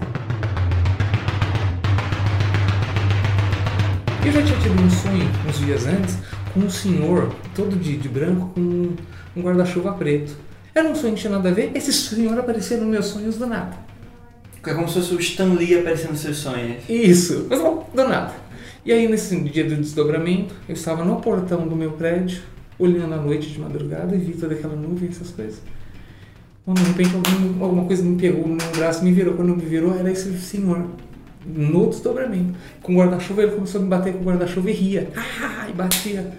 Eu 4.26 4.32
já 4.32 4.44
tinha 4.44 4.60
tido 4.60 4.82
um 4.82 4.89
sonho 4.89 5.30
uns 5.48 5.60
dias 5.60 5.88
antes 5.88 6.18
com 6.54 6.60
um 6.60 6.70
senhor 6.70 7.34
todo 7.56 7.76
de, 7.76 7.98
de 7.98 8.10
branco 8.10 8.52
com 8.54 8.96
um 9.36 9.42
guarda-chuva 9.42 9.94
preto. 9.94 10.36
Era 10.74 10.88
um 10.88 10.96
sonho 10.96 11.13
que 11.15 11.22
tinha 11.22 11.34
nada 11.34 11.50
a 11.50 11.52
ver, 11.52 11.72
esse 11.74 11.92
senhor 11.92 12.38
aparecia 12.38 12.78
nos 12.78 12.88
meus 12.88 13.06
sonhos 13.08 13.38
do 13.38 13.48
nada. 13.48 13.76
É 14.65 14.74
como 14.74 14.88
se 14.88 14.96
fosse 14.96 15.15
o 15.15 15.20
Stan 15.20 15.54
Lee 15.54 15.80
aparecendo 15.80 16.12
nos 16.12 16.20
seus 16.20 16.38
sonhos. 16.38 16.84
Isso, 16.88 17.48
mas 17.50 17.60
bom, 17.60 17.89
do 17.94 18.08
nada. 18.08 18.34
E 18.86 18.92
aí 18.92 19.08
nesse 19.08 19.39
dia 19.42 19.63
do 19.63 19.76
desdobramento, 19.76 20.54
eu 20.68 20.74
estava 20.74 21.04
no 21.04 21.22
portão 21.22 21.68
do 21.68 21.76
meu 21.76 21.92
prédio, 21.92 22.42
olhando 22.78 23.13
à 23.13 23.18
noite 23.18 23.50
de 23.50 23.60
madrugada 23.60 24.15
e 24.15 24.20
vi 24.20 24.34
toda 24.34 24.54
aquela 24.54 24.76
nuvem, 24.76 25.10
essas 25.10 25.32
coisas. 25.32 25.62
Quando 26.65 26.80
de 26.80 26.88
repente 26.88 27.15
alguma, 27.15 27.65
alguma 27.65 27.86
coisa 27.86 28.04
me 28.04 28.19
pegou 28.19 28.48
no 28.48 28.58
braço, 28.76 29.04
me 29.04 29.12
virou. 29.12 29.34
Quando 29.36 29.56
me 29.56 29.65
virou, 29.65 29.93
era 29.93 30.12
esse 30.12 30.38
senhor 30.39 30.86
no 31.45 31.88
desdobramento. 31.88 32.54
Com 32.82 32.93
o 32.93 32.98
guarda-chuva, 32.98 33.43
ele 33.43 33.52
começou 33.54 33.82
a 33.82 33.84
me 33.84 33.89
bater 33.89 34.13
com 34.13 34.19
o 34.19 34.24
guarda-chuva 34.24 34.69
e 34.69 34.74
ria. 34.74 35.10
Ah, 35.15 35.67
e 35.69 35.74
batia. 35.74 36.32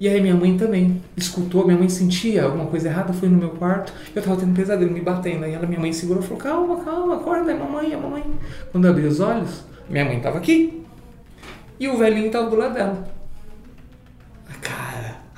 E 0.00 0.08
aí 0.08 0.20
minha 0.20 0.36
mãe 0.36 0.56
também 0.56 1.02
escutou, 1.16 1.64
minha 1.64 1.76
mãe 1.76 1.88
sentia 1.88 2.44
alguma 2.44 2.66
coisa 2.66 2.88
errada, 2.88 3.12
foi 3.12 3.28
no 3.28 3.36
meu 3.36 3.50
quarto, 3.50 3.92
eu 4.14 4.22
tava 4.22 4.36
tendo 4.36 4.54
pesadelo, 4.54 4.92
me 4.92 5.00
batendo. 5.00 5.44
Aí 5.44 5.52
ela, 5.52 5.66
minha 5.66 5.80
mãe 5.80 5.92
segurou 5.92 6.22
e 6.22 6.26
falou, 6.26 6.38
calma, 6.38 6.84
calma, 6.84 7.16
acorda, 7.16 7.50
é 7.50 7.54
mamãe, 7.54 7.92
é 7.92 7.96
mamãe. 7.96 8.22
Quando 8.70 8.84
eu 8.84 8.92
abri 8.92 9.06
os 9.06 9.18
olhos, 9.18 9.64
minha 9.90 10.04
mãe 10.04 10.20
tava 10.20 10.38
aqui. 10.38 10.84
E 11.80 11.88
o 11.88 11.96
velhinho 11.96 12.30
tava 12.30 12.48
do 12.48 12.54
lado 12.54 12.74
dela. 12.74 13.17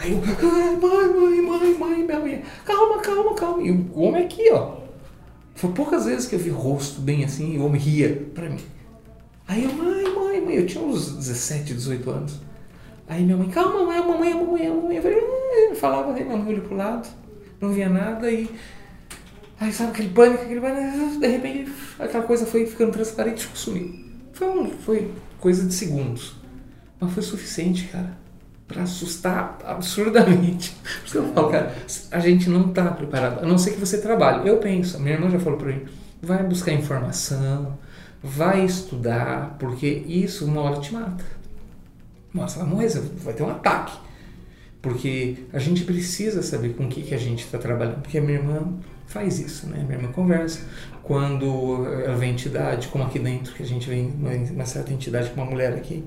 Aí 0.01 0.13
eu, 0.13 0.17
mãe, 0.17 0.79
mãe, 0.81 1.43
mãe, 1.43 1.75
mãe, 1.79 2.05
minha 2.05 2.21
mãe, 2.21 2.43
calma, 2.65 3.03
calma, 3.03 3.35
calma. 3.35 3.63
E 3.63 3.71
o 3.71 4.01
homem 4.01 4.25
aqui, 4.25 4.51
ó. 4.51 4.79
Foi 5.55 5.71
poucas 5.73 6.07
vezes 6.07 6.27
que 6.27 6.35
eu 6.35 6.39
vi 6.39 6.49
rosto 6.49 7.03
bem 7.03 7.23
assim 7.23 7.55
e 7.55 7.59
o 7.59 7.67
homem 7.67 7.79
ria 7.79 8.31
pra 8.35 8.49
mim. 8.49 8.61
Aí 9.47 9.63
eu, 9.63 9.73
mãe, 9.75 10.05
mãe, 10.15 10.41
mãe, 10.41 10.55
eu 10.55 10.67
tinha 10.67 10.83
uns 10.83 11.17
17, 11.17 11.75
18 11.75 12.11
anos. 12.11 12.41
Aí 13.07 13.23
minha 13.23 13.37
mãe, 13.37 13.51
calma, 13.51 13.85
mãe, 13.85 13.99
a 13.99 14.03
mamãe, 14.03 14.33
a 14.33 14.37
mamãe, 14.37 14.67
a 14.67 14.75
mamãe. 14.75 14.97
Eu 14.97 15.03
falei, 15.03 15.19
eu 15.19 15.77
falava, 15.77 16.15
aí 16.15 16.25
minha 16.25 16.37
mãe 16.39 16.49
olhou 16.49 16.65
pro 16.65 16.77
lado, 16.77 17.07
não 17.61 17.71
via 17.71 17.91
nada 17.91 18.31
e. 18.31 18.49
Aí 19.61 19.71
sabe 19.71 19.91
aquele 19.91 20.09
pânico, 20.09 20.45
aquele 20.45 20.63
pânico, 20.63 21.21
de 21.21 21.27
repente 21.27 21.71
aquela 21.99 22.25
coisa 22.25 22.47
foi 22.47 22.65
ficando 22.65 22.93
transparente 22.93 23.47
e 23.53 23.59
sumiu. 23.59 24.03
Foi, 24.33 24.49
um, 24.49 24.71
foi 24.71 25.13
coisa 25.39 25.67
de 25.67 25.75
segundos. 25.75 26.37
Mas 26.99 27.13
foi 27.13 27.23
suficiente, 27.23 27.89
cara, 27.89 28.17
para 28.71 28.85
assustar 28.85 29.59
absurdamente. 29.65 30.71
Por 30.71 31.05
isso 31.05 31.13
que 31.13 31.19
eu 31.19 31.35
falo, 31.35 31.51
cara, 31.51 31.75
a 32.13 32.19
gente 32.21 32.49
não 32.49 32.69
tá 32.69 32.85
preparado, 32.93 33.43
a 33.43 33.47
não 33.47 33.59
ser 33.59 33.73
que 33.73 33.81
você 33.81 33.99
trabalhe. 33.99 34.49
Eu 34.49 34.59
penso, 34.59 35.01
minha 35.01 35.15
irmã 35.15 35.29
já 35.29 35.41
falou 35.41 35.59
para 35.59 35.73
mim, 35.73 35.83
vai 36.23 36.43
buscar 36.45 36.73
informação, 36.73 37.77
vai 38.23 38.65
estudar, 38.65 39.57
porque 39.59 39.87
isso 40.07 40.45
uma 40.45 40.61
hora 40.63 40.81
te 40.81 40.95
mata. 40.95 41.25
Nossa, 42.33 42.61
vai 42.61 42.69
morrer, 42.69 42.89
vai 43.25 43.35
ter 43.35 43.43
um 43.43 43.51
ataque. 43.51 43.99
Porque 44.81 45.45
a 45.53 45.59
gente 45.59 45.85
precisa 45.85 46.41
saber 46.43 46.75
com 46.75 46.85
o 46.85 46.89
que, 46.89 47.03
que 47.03 47.15
a 47.15 47.19
gente 47.19 47.45
está 47.45 47.59
trabalhando. 47.59 48.01
Porque 48.01 48.17
a 48.17 48.23
minha 48.23 48.39
irmã 48.39 48.73
faz 49.07 49.39
isso, 49.39 49.67
né? 49.67 49.83
Minha 49.83 49.99
irmã 49.99 50.13
conversa. 50.13 50.61
Quando 51.03 51.87
ela 52.05 52.17
vem 52.17 52.31
entidade, 52.31 52.89
como 52.89 53.05
aqui 53.05 53.19
dentro, 53.19 53.53
que 53.53 53.63
a 53.63 53.67
gente 53.67 53.87
vem 53.91 54.11
uma 54.53 54.65
certa 54.65 54.93
entidade 54.93 55.29
com 55.31 55.43
uma 55.43 55.51
mulher 55.51 55.75
aqui, 55.75 56.03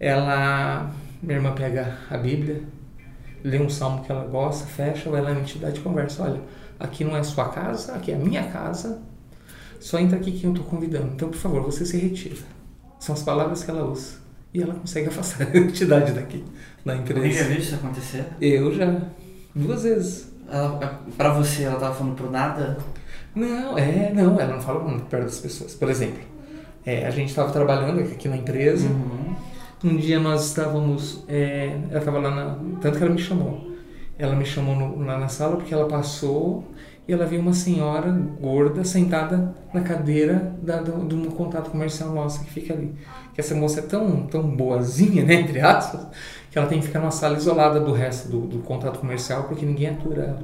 ela, 0.00 0.90
minha 1.22 1.36
irmã 1.36 1.52
pega 1.52 1.98
a 2.08 2.16
Bíblia, 2.16 2.62
lê 3.44 3.60
um 3.60 3.68
salmo 3.68 4.02
que 4.02 4.10
ela 4.10 4.24
gosta, 4.24 4.66
fecha, 4.66 5.10
vai 5.10 5.20
lá 5.20 5.32
na 5.32 5.40
entidade 5.40 5.78
e 5.78 5.82
conversa. 5.82 6.22
Olha, 6.22 6.40
aqui 6.78 7.04
não 7.04 7.16
é 7.16 7.22
sua 7.22 7.48
casa, 7.48 7.94
aqui 7.94 8.12
é 8.12 8.14
a 8.14 8.18
minha 8.18 8.44
casa, 8.44 9.00
só 9.78 9.98
entra 9.98 10.18
aqui 10.18 10.32
quem 10.32 10.44
eu 10.44 10.50
estou 10.50 10.64
convidando. 10.66 11.12
Então, 11.14 11.28
por 11.28 11.38
favor, 11.38 11.62
você 11.62 11.86
se 11.86 11.96
retira. 11.96 12.36
São 12.98 13.14
as 13.14 13.22
palavras 13.22 13.64
que 13.64 13.70
ela 13.70 13.84
usa. 13.84 14.20
E 14.52 14.62
ela 14.62 14.74
consegue 14.74 15.08
afastar 15.08 15.48
a 15.48 15.56
entidade 15.56 16.12
daqui, 16.12 16.44
da 16.84 16.96
empresa. 16.96 17.28
Você 17.28 17.38
já 17.38 17.44
viu 17.44 17.58
isso 17.58 17.74
acontecer? 17.76 18.24
Eu 18.40 18.74
já. 18.74 19.00
Duas 19.54 19.84
vezes. 19.84 20.30
Ela, 20.50 21.00
pra 21.16 21.32
você, 21.32 21.62
ela 21.62 21.78
tava 21.78 21.94
falando 21.94 22.16
pro 22.16 22.30
nada? 22.30 22.76
Não, 23.34 23.78
é, 23.78 24.12
não, 24.12 24.40
ela 24.40 24.54
não 24.54 24.60
fala 24.60 24.82
muito 24.82 25.04
perto 25.04 25.24
das 25.24 25.38
pessoas. 25.38 25.74
Por 25.74 25.88
exemplo, 25.88 26.18
é, 26.84 27.06
a 27.06 27.10
gente 27.10 27.28
estava 27.28 27.52
trabalhando 27.52 28.00
aqui 28.00 28.28
na 28.28 28.36
empresa. 28.36 28.88
Uhum. 28.88 29.19
Um 29.82 29.96
dia 29.96 30.20
nós 30.20 30.48
estávamos. 30.48 31.24
É, 31.26 31.78
ela 31.88 31.98
estava 31.98 32.18
lá 32.18 32.30
na. 32.30 32.58
Tanto 32.80 32.98
que 32.98 33.04
ela 33.04 33.12
me 33.12 33.20
chamou. 33.20 33.70
Ela 34.18 34.36
me 34.36 34.44
chamou 34.44 34.76
no, 34.76 35.02
lá 35.04 35.18
na 35.18 35.28
sala 35.28 35.56
porque 35.56 35.72
ela 35.72 35.88
passou 35.88 36.64
e 37.08 37.12
ela 37.12 37.24
viu 37.24 37.40
uma 37.40 37.54
senhora 37.54 38.12
gorda 38.40 38.84
sentada 38.84 39.54
na 39.72 39.80
cadeira 39.80 40.54
da, 40.62 40.80
do, 40.80 41.16
um 41.16 41.30
contato 41.30 41.70
comercial 41.70 42.12
nosso 42.12 42.44
que 42.44 42.50
fica 42.50 42.74
ali. 42.74 42.94
Que 43.34 43.40
essa 43.40 43.54
moça 43.54 43.80
é 43.80 43.82
tão, 43.82 44.26
tão 44.26 44.42
boazinha, 44.42 45.24
né, 45.24 45.34
entre 45.34 45.60
aspas, 45.60 46.06
que 46.50 46.58
ela 46.58 46.68
tem 46.68 46.78
que 46.78 46.86
ficar 46.86 47.00
numa 47.00 47.10
sala 47.10 47.36
isolada 47.36 47.80
do 47.80 47.92
resto 47.92 48.28
do, 48.28 48.40
do 48.42 48.58
contato 48.58 49.00
comercial 49.00 49.44
porque 49.44 49.64
ninguém 49.64 49.88
atura 49.88 50.22
ela. 50.22 50.42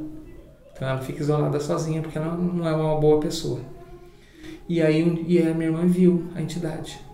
Então 0.73 0.89
ela 0.89 0.99
fica 0.99 1.21
isolada 1.21 1.61
sozinha 1.61 2.03
porque 2.03 2.19
ela 2.19 2.35
não 2.35 2.67
é 2.67 2.75
uma 2.75 2.99
boa 2.99 3.21
pessoa. 3.21 3.61
E 4.69 4.83
aí 4.83 5.25
e 5.29 5.39
a 5.41 5.55
minha 5.55 5.67
irmã 5.67 5.87
viu 5.87 6.25
a 6.35 6.43
entidade. 6.43 7.06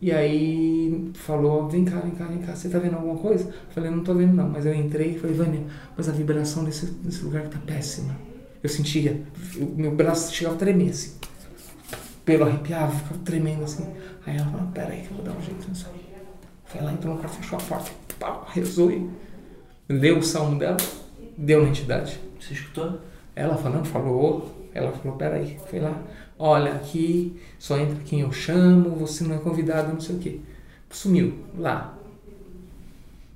E 0.00 0.12
aí 0.12 1.10
falou, 1.14 1.68
vem 1.68 1.84
cá, 1.84 1.98
vem 1.98 2.12
cá, 2.12 2.24
vem 2.26 2.38
cá, 2.38 2.54
você 2.54 2.68
tá 2.68 2.78
vendo 2.78 2.94
alguma 2.94 3.18
coisa? 3.18 3.48
Eu 3.48 3.70
falei, 3.70 3.90
não 3.90 4.04
tô 4.04 4.14
vendo 4.14 4.32
não, 4.32 4.48
mas 4.48 4.64
eu 4.64 4.72
entrei 4.72 5.16
e 5.16 5.18
falei, 5.18 5.34
Vânia, 5.34 5.62
mas 5.96 6.08
a 6.08 6.12
vibração 6.12 6.64
desse, 6.64 6.86
desse 6.86 7.24
lugar 7.24 7.48
tá 7.48 7.58
péssima. 7.58 8.14
Eu 8.62 8.68
sentia, 8.68 9.22
o 9.56 9.76
meu 9.76 9.94
braço 9.94 10.32
chegava 10.32 10.54
a 10.54 10.58
tremer 10.58 10.90
assim. 10.90 11.16
Pelo 12.24 12.44
arrepiava, 12.44 12.92
ficava 12.92 13.20
tremendo 13.24 13.64
assim. 13.64 13.86
Aí 14.24 14.36
ela 14.36 14.46
falou, 14.50 14.68
peraí 14.72 15.00
que 15.00 15.10
eu 15.10 15.16
vou 15.16 15.24
dar 15.24 15.32
um 15.32 15.42
jeito 15.42 15.68
nisso 15.68 15.86
aí. 15.92 16.08
Foi 16.66 16.80
lá, 16.80 16.92
entrou 16.92 17.14
no 17.14 17.20
quarto, 17.20 17.36
fechou 17.36 17.58
a 17.58 17.62
porta, 17.62 17.90
pau, 18.20 18.46
rezou 18.52 18.90
e 18.90 19.08
leu 19.88 20.18
o 20.18 20.22
salmo 20.22 20.58
dela, 20.58 20.76
deu 21.36 21.62
na 21.62 21.70
entidade. 21.70 22.20
Você 22.38 22.52
escutou? 22.52 23.00
Ela 23.34 23.56
falando, 23.56 23.86
falou, 23.86 24.68
ela 24.74 24.92
falou, 24.92 25.16
peraí, 25.16 25.58
foi 25.68 25.80
lá, 25.80 26.02
olha, 26.38 26.72
aqui 26.72 27.36
só 27.58 27.76
entra 27.78 27.96
quem 28.04 28.20
eu 28.20 28.32
chamo, 28.32 28.90
você 28.90 29.24
não 29.24 29.34
é 29.34 29.38
convidado, 29.38 29.92
não 29.92 30.00
sei 30.00 30.16
o 30.16 30.18
quê. 30.18 30.40
Sumiu 30.90 31.34
lá. 31.58 31.94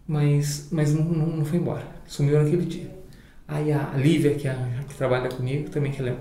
Mas, 0.07 0.69
mas 0.71 0.95
não, 0.95 1.05
não, 1.05 1.27
não 1.27 1.45
foi 1.45 1.59
embora. 1.59 1.87
Sumiu 2.07 2.43
naquele 2.43 2.65
dia. 2.65 2.91
Aí 3.47 3.73
a 3.73 3.93
Lívia, 3.97 4.35
que, 4.35 4.49
é 4.49 4.51
a, 4.51 4.85
que 4.89 4.95
trabalha 4.95 5.29
comigo, 5.29 5.69
também 5.71 5.93
que 5.93 6.01
ela 6.01 6.11
é 6.11 6.17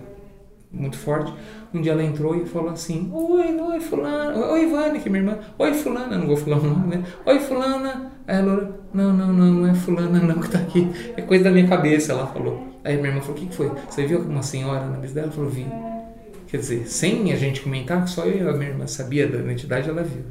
muito 0.71 0.97
forte, 0.97 1.33
um 1.73 1.81
dia 1.81 1.91
ela 1.91 2.03
entrou 2.03 2.35
e 2.35 2.45
falou 2.45 2.69
assim, 2.69 3.09
oi, 3.13 3.55
oi, 3.59 3.79
fulana, 3.79 4.37
oi, 4.51 4.65
Vânia, 4.67 4.99
que 4.99 5.07
é 5.07 5.11
minha 5.11 5.23
irmã, 5.23 5.39
oi, 5.57 5.73
fulana, 5.73 6.17
não 6.17 6.27
vou 6.27 6.37
falar 6.37 6.57
o 6.57 6.63
nome, 6.63 6.95
né? 6.95 7.03
Oi, 7.25 7.39
fulana. 7.39 8.11
Aí 8.27 8.37
ela, 8.37 8.79
não, 8.93 9.13
não, 9.13 9.33
não, 9.33 9.51
não 9.51 9.67
é 9.67 9.73
fulana 9.73 10.19
não 10.19 10.39
que 10.39 10.49
tá 10.49 10.59
aqui, 10.59 10.89
é 11.15 11.21
coisa 11.21 11.45
da 11.45 11.51
minha 11.51 11.67
cabeça, 11.67 12.13
ela 12.13 12.27
falou. 12.27 12.67
Aí 12.83 12.95
minha 12.97 13.09
irmã 13.09 13.21
falou, 13.21 13.37
o 13.37 13.39
que, 13.39 13.47
que 13.47 13.55
foi? 13.55 13.71
Você 13.89 14.05
viu 14.05 14.19
uma 14.19 14.43
senhora 14.43 14.85
na 14.85 14.97
mesa 14.97 15.13
dela? 15.13 15.27
Ela 15.27 15.35
falou, 15.35 15.49
vi. 15.49 15.65
Quer 16.51 16.57
dizer, 16.57 16.85
sem 16.85 17.31
a 17.31 17.37
gente 17.37 17.61
comentar, 17.61 18.05
só 18.09 18.25
eu 18.25 18.45
e 18.45 18.49
a 18.49 18.51
minha 18.51 18.71
irmã 18.71 18.85
sabia 18.85 19.25
da 19.25 19.37
identidade, 19.37 19.87
ela 19.89 20.03
viu. 20.03 20.23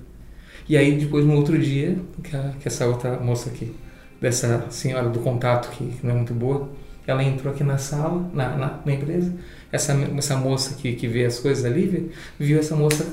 E 0.69 0.77
aí 0.77 0.99
depois, 0.99 1.25
no 1.25 1.35
outro 1.35 1.59
dia, 1.59 1.97
que, 2.23 2.37
a, 2.37 2.53
que 2.61 2.69
essa 2.69 2.87
outra 2.87 3.19
moça 3.19 3.49
aqui, 3.49 3.75
dessa 4.21 4.67
senhora 4.69 5.09
do 5.09 5.21
contato, 5.21 5.71
que 5.71 5.97
não 6.03 6.11
é 6.11 6.15
muito 6.17 6.35
boa, 6.35 6.69
ela 7.07 7.25
entrou 7.25 7.51
aqui 7.51 7.65
na 7.65 7.79
sala, 7.79 8.31
na, 8.35 8.55
na, 8.55 8.81
na 8.85 8.93
empresa, 8.93 9.33
essa, 9.73 9.95
essa 9.95 10.37
moça 10.37 10.75
que, 10.75 10.93
que 10.93 11.09
vê 11.09 11.25
as 11.25 11.39
coisas 11.39 11.65
ali, 11.65 12.13
viu 12.39 12.59
essa 12.59 12.77
moça 12.77 13.07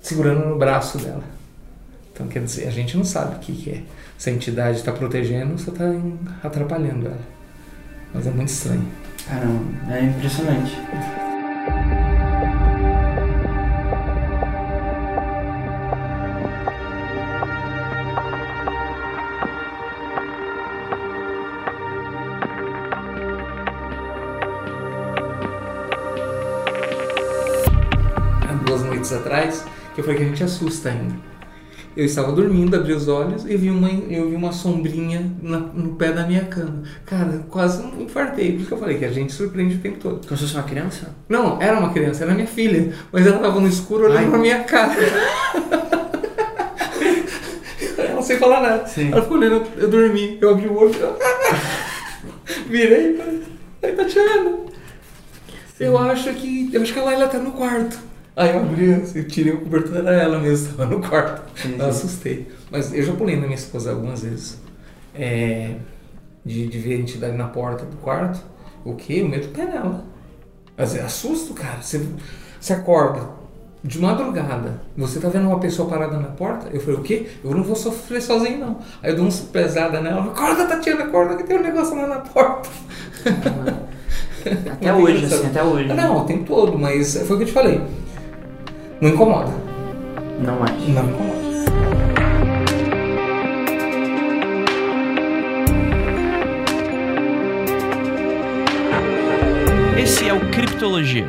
segurando 0.00 0.48
no 0.48 0.58
braço 0.58 0.98
dela. 0.98 1.22
Então, 2.12 2.26
quer 2.26 2.42
dizer, 2.42 2.66
a 2.66 2.72
gente 2.72 2.96
não 2.96 3.04
sabe 3.04 3.36
o 3.36 3.38
que, 3.38 3.52
que 3.52 3.70
é. 3.70 3.82
Se 4.18 4.30
a 4.30 4.32
entidade 4.32 4.78
está 4.78 4.90
protegendo 4.90 5.52
ou 5.52 5.58
se 5.58 5.70
está 5.70 5.84
atrapalhando 6.42 7.06
ela. 7.06 7.20
Mas 8.12 8.26
é 8.26 8.30
muito 8.30 8.48
estranho. 8.48 8.86
Caramba, 9.28 9.94
é 9.94 10.04
impressionante. 10.04 10.72
Há 30.06 30.06
duas 30.06 30.06
noites 30.06 30.06
atrás, 30.06 30.06
que 30.06 30.06
eu 30.06 30.06
falei 30.06 30.16
que 30.16 30.22
a 30.22 30.26
gente 30.26 30.44
assusta 30.44 30.88
ainda. 30.90 31.14
Eu 31.96 32.04
estava 32.04 32.30
dormindo, 32.32 32.76
abri 32.76 32.92
os 32.92 33.08
olhos 33.08 33.46
e 33.46 33.56
vi 33.56 33.70
uma, 33.70 33.88
eu 33.88 34.28
vi 34.28 34.36
uma 34.36 34.52
sombrinha 34.52 35.32
na- 35.42 35.58
no 35.60 35.94
pé 35.94 36.12
da 36.12 36.26
minha 36.26 36.44
cama. 36.44 36.82
Cara, 37.06 37.46
quase 37.48 37.82
não 37.82 38.02
infartei, 38.02 38.58
porque 38.58 38.74
eu 38.74 38.78
falei 38.78 38.98
que 38.98 39.04
a 39.06 39.10
gente 39.10 39.32
surpreende 39.32 39.76
o 39.76 39.78
tempo 39.78 39.96
todo. 39.98 40.26
Como 40.26 40.36
se 40.36 40.42
fosse 40.44 40.54
uma 40.54 40.62
criança? 40.64 41.14
Não, 41.26 41.58
era 41.60 41.78
uma 41.78 41.90
criança, 41.94 42.24
era 42.24 42.34
minha 42.34 42.46
filha, 42.46 42.92
mas 43.10 43.26
ela 43.26 43.38
tava 43.38 43.58
no 43.60 43.66
escuro 43.68 44.04
olhando 44.04 44.18
Ai. 44.18 44.28
pra 44.28 44.38
minha 44.38 44.62
cara. 44.64 44.92
ela 47.98 48.22
sem 48.22 48.38
falar 48.38 48.60
nada. 48.60 48.86
Sim. 48.86 49.10
Ela 49.12 49.22
ficou 49.22 49.38
olhando, 49.38 49.64
eu 49.78 49.88
dormi, 49.88 50.38
eu 50.40 50.50
abri 50.50 50.68
o 50.68 50.76
olho, 50.76 50.92
virei, 52.68 53.16
falei, 53.16 53.42
aí 53.82 53.92
Tatiana, 53.92 54.56
eu 55.80 55.98
acho 55.98 56.32
que, 56.34 56.70
eu 56.72 56.82
acho 56.82 56.92
que 56.92 56.98
a 56.98 57.04
Laila 57.04 57.28
tá 57.28 57.38
no 57.38 57.52
quarto. 57.52 57.98
Aí 58.36 58.50
eu 58.50 58.60
abri, 58.60 58.90
eu 59.14 59.26
tirei 59.26 59.54
o 59.54 59.62
cobertor, 59.62 59.96
era 59.96 60.12
ela 60.12 60.38
mesmo, 60.38 60.76
tava 60.76 60.94
no 60.94 61.00
quarto. 61.00 61.42
Sim, 61.58 61.76
Eu 61.78 61.86
assustei. 61.86 62.46
Mas 62.70 62.92
eu 62.92 63.02
já 63.02 63.14
pulei 63.14 63.36
na 63.36 63.46
minha 63.46 63.54
esposa 63.54 63.90
algumas 63.90 64.22
vezes. 64.22 64.60
É, 65.14 65.76
de, 66.44 66.66
de 66.66 66.78
ver 66.78 66.96
a 66.96 66.98
entidade 66.98 67.34
na 67.34 67.48
porta 67.48 67.86
do 67.86 67.96
quarto. 67.96 68.44
O 68.84 68.94
quê? 68.94 69.22
O 69.22 69.28
medo 69.28 69.48
pé 69.48 69.64
nela. 69.64 70.04
Mas 70.76 70.94
é 70.94 71.00
assusto, 71.00 71.54
cara. 71.54 71.80
Você, 71.80 72.06
você 72.60 72.74
acorda 72.74 73.26
de 73.82 73.98
madrugada. 73.98 74.82
Você 74.98 75.18
tá 75.18 75.30
vendo 75.30 75.48
uma 75.48 75.58
pessoa 75.58 75.88
parada 75.88 76.18
na 76.18 76.28
porta? 76.28 76.68
Eu 76.70 76.80
falei, 76.80 77.00
o 77.00 77.02
quê? 77.02 77.26
Eu 77.42 77.52
não 77.52 77.62
vou 77.62 77.74
sofrer 77.74 78.20
sozinho, 78.20 78.58
não. 78.58 78.78
Aí 79.02 79.12
eu 79.12 79.16
dou 79.16 79.24
uns 79.24 79.40
pesada 79.40 80.00
nela. 80.02 80.24
Acorda, 80.24 80.66
Tatiana, 80.66 81.04
acorda 81.04 81.36
que 81.36 81.44
tem 81.44 81.56
um 81.58 81.62
negócio 81.62 81.96
lá 81.96 82.06
na 82.06 82.16
porta. 82.16 82.68
Até 84.70 84.92
Muito 84.92 85.10
hoje, 85.10 85.24
assim, 85.24 85.46
até 85.46 85.62
hoje. 85.62 85.88
Não, 85.88 86.18
o 86.18 86.24
tempo 86.24 86.44
todo, 86.44 86.78
mas 86.78 87.16
foi 87.26 87.34
o 87.34 87.38
que 87.38 87.44
eu 87.44 87.48
te 87.48 87.52
falei. 87.52 87.80
Não 88.98 89.10
incomoda. 89.10 89.52
Não 90.40 90.58
mais. 90.58 90.88
Não 90.88 91.04
incomoda. 91.04 91.46
Esse 100.00 100.26
é 100.26 100.32
o 100.32 100.50
Criptologia. 100.50 101.28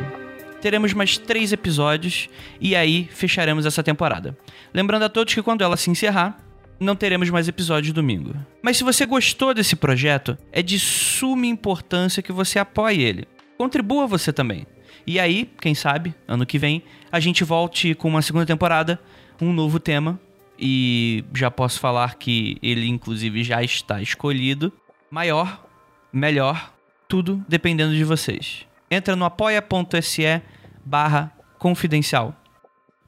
Teremos 0.62 0.94
mais 0.94 1.18
três 1.18 1.52
episódios 1.52 2.30
e 2.58 2.74
aí 2.74 3.06
fecharemos 3.12 3.66
essa 3.66 3.82
temporada. 3.82 4.36
Lembrando 4.72 5.02
a 5.02 5.08
todos 5.10 5.34
que 5.34 5.42
quando 5.42 5.62
ela 5.62 5.76
se 5.76 5.90
encerrar, 5.90 6.38
não 6.80 6.96
teremos 6.96 7.28
mais 7.28 7.48
episódios 7.48 7.92
domingo. 7.92 8.34
Mas 8.62 8.78
se 8.78 8.84
você 8.84 9.04
gostou 9.04 9.52
desse 9.52 9.76
projeto, 9.76 10.38
é 10.50 10.62
de 10.62 10.78
suma 10.80 11.46
importância 11.46 12.22
que 12.22 12.32
você 12.32 12.58
apoie 12.58 13.02
ele. 13.02 13.26
Contribua 13.58 14.06
você 14.06 14.32
também. 14.32 14.66
E 15.08 15.18
aí, 15.18 15.50
quem 15.58 15.74
sabe, 15.74 16.14
ano 16.28 16.44
que 16.44 16.58
vem, 16.58 16.82
a 17.10 17.18
gente 17.18 17.42
volte 17.42 17.94
com 17.94 18.08
uma 18.08 18.20
segunda 18.20 18.44
temporada, 18.44 19.00
um 19.40 19.54
novo 19.54 19.80
tema. 19.80 20.20
E 20.58 21.24
já 21.34 21.50
posso 21.50 21.80
falar 21.80 22.16
que 22.16 22.58
ele, 22.62 22.86
inclusive, 22.86 23.42
já 23.42 23.62
está 23.62 24.02
escolhido. 24.02 24.70
Maior, 25.10 25.64
melhor, 26.12 26.74
tudo 27.08 27.42
dependendo 27.48 27.94
de 27.94 28.04
vocês. 28.04 28.66
Entra 28.90 29.16
no 29.16 29.24
apoia.se 29.24 30.42
barra 30.84 31.32
confidencial. 31.58 32.36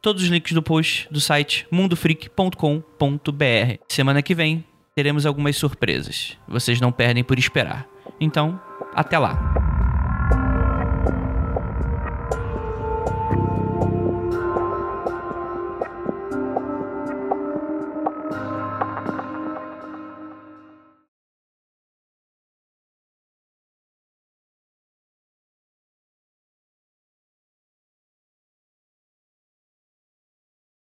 Todos 0.01 0.23
os 0.23 0.31
links 0.31 0.55
do 0.55 0.63
post 0.63 1.07
do 1.11 1.21
site 1.21 1.67
mundofreak.com.br. 1.71 2.65
Semana 3.87 4.23
que 4.23 4.35
vem 4.35 4.65
teremos 4.95 5.27
algumas 5.27 5.55
surpresas. 5.55 6.39
Vocês 6.49 6.81
não 6.81 6.93
perdem 6.93 7.23
por 7.23 7.39
esperar. 7.39 7.87
Então, 8.19 8.59
até 8.95 9.19
lá. 9.19 9.60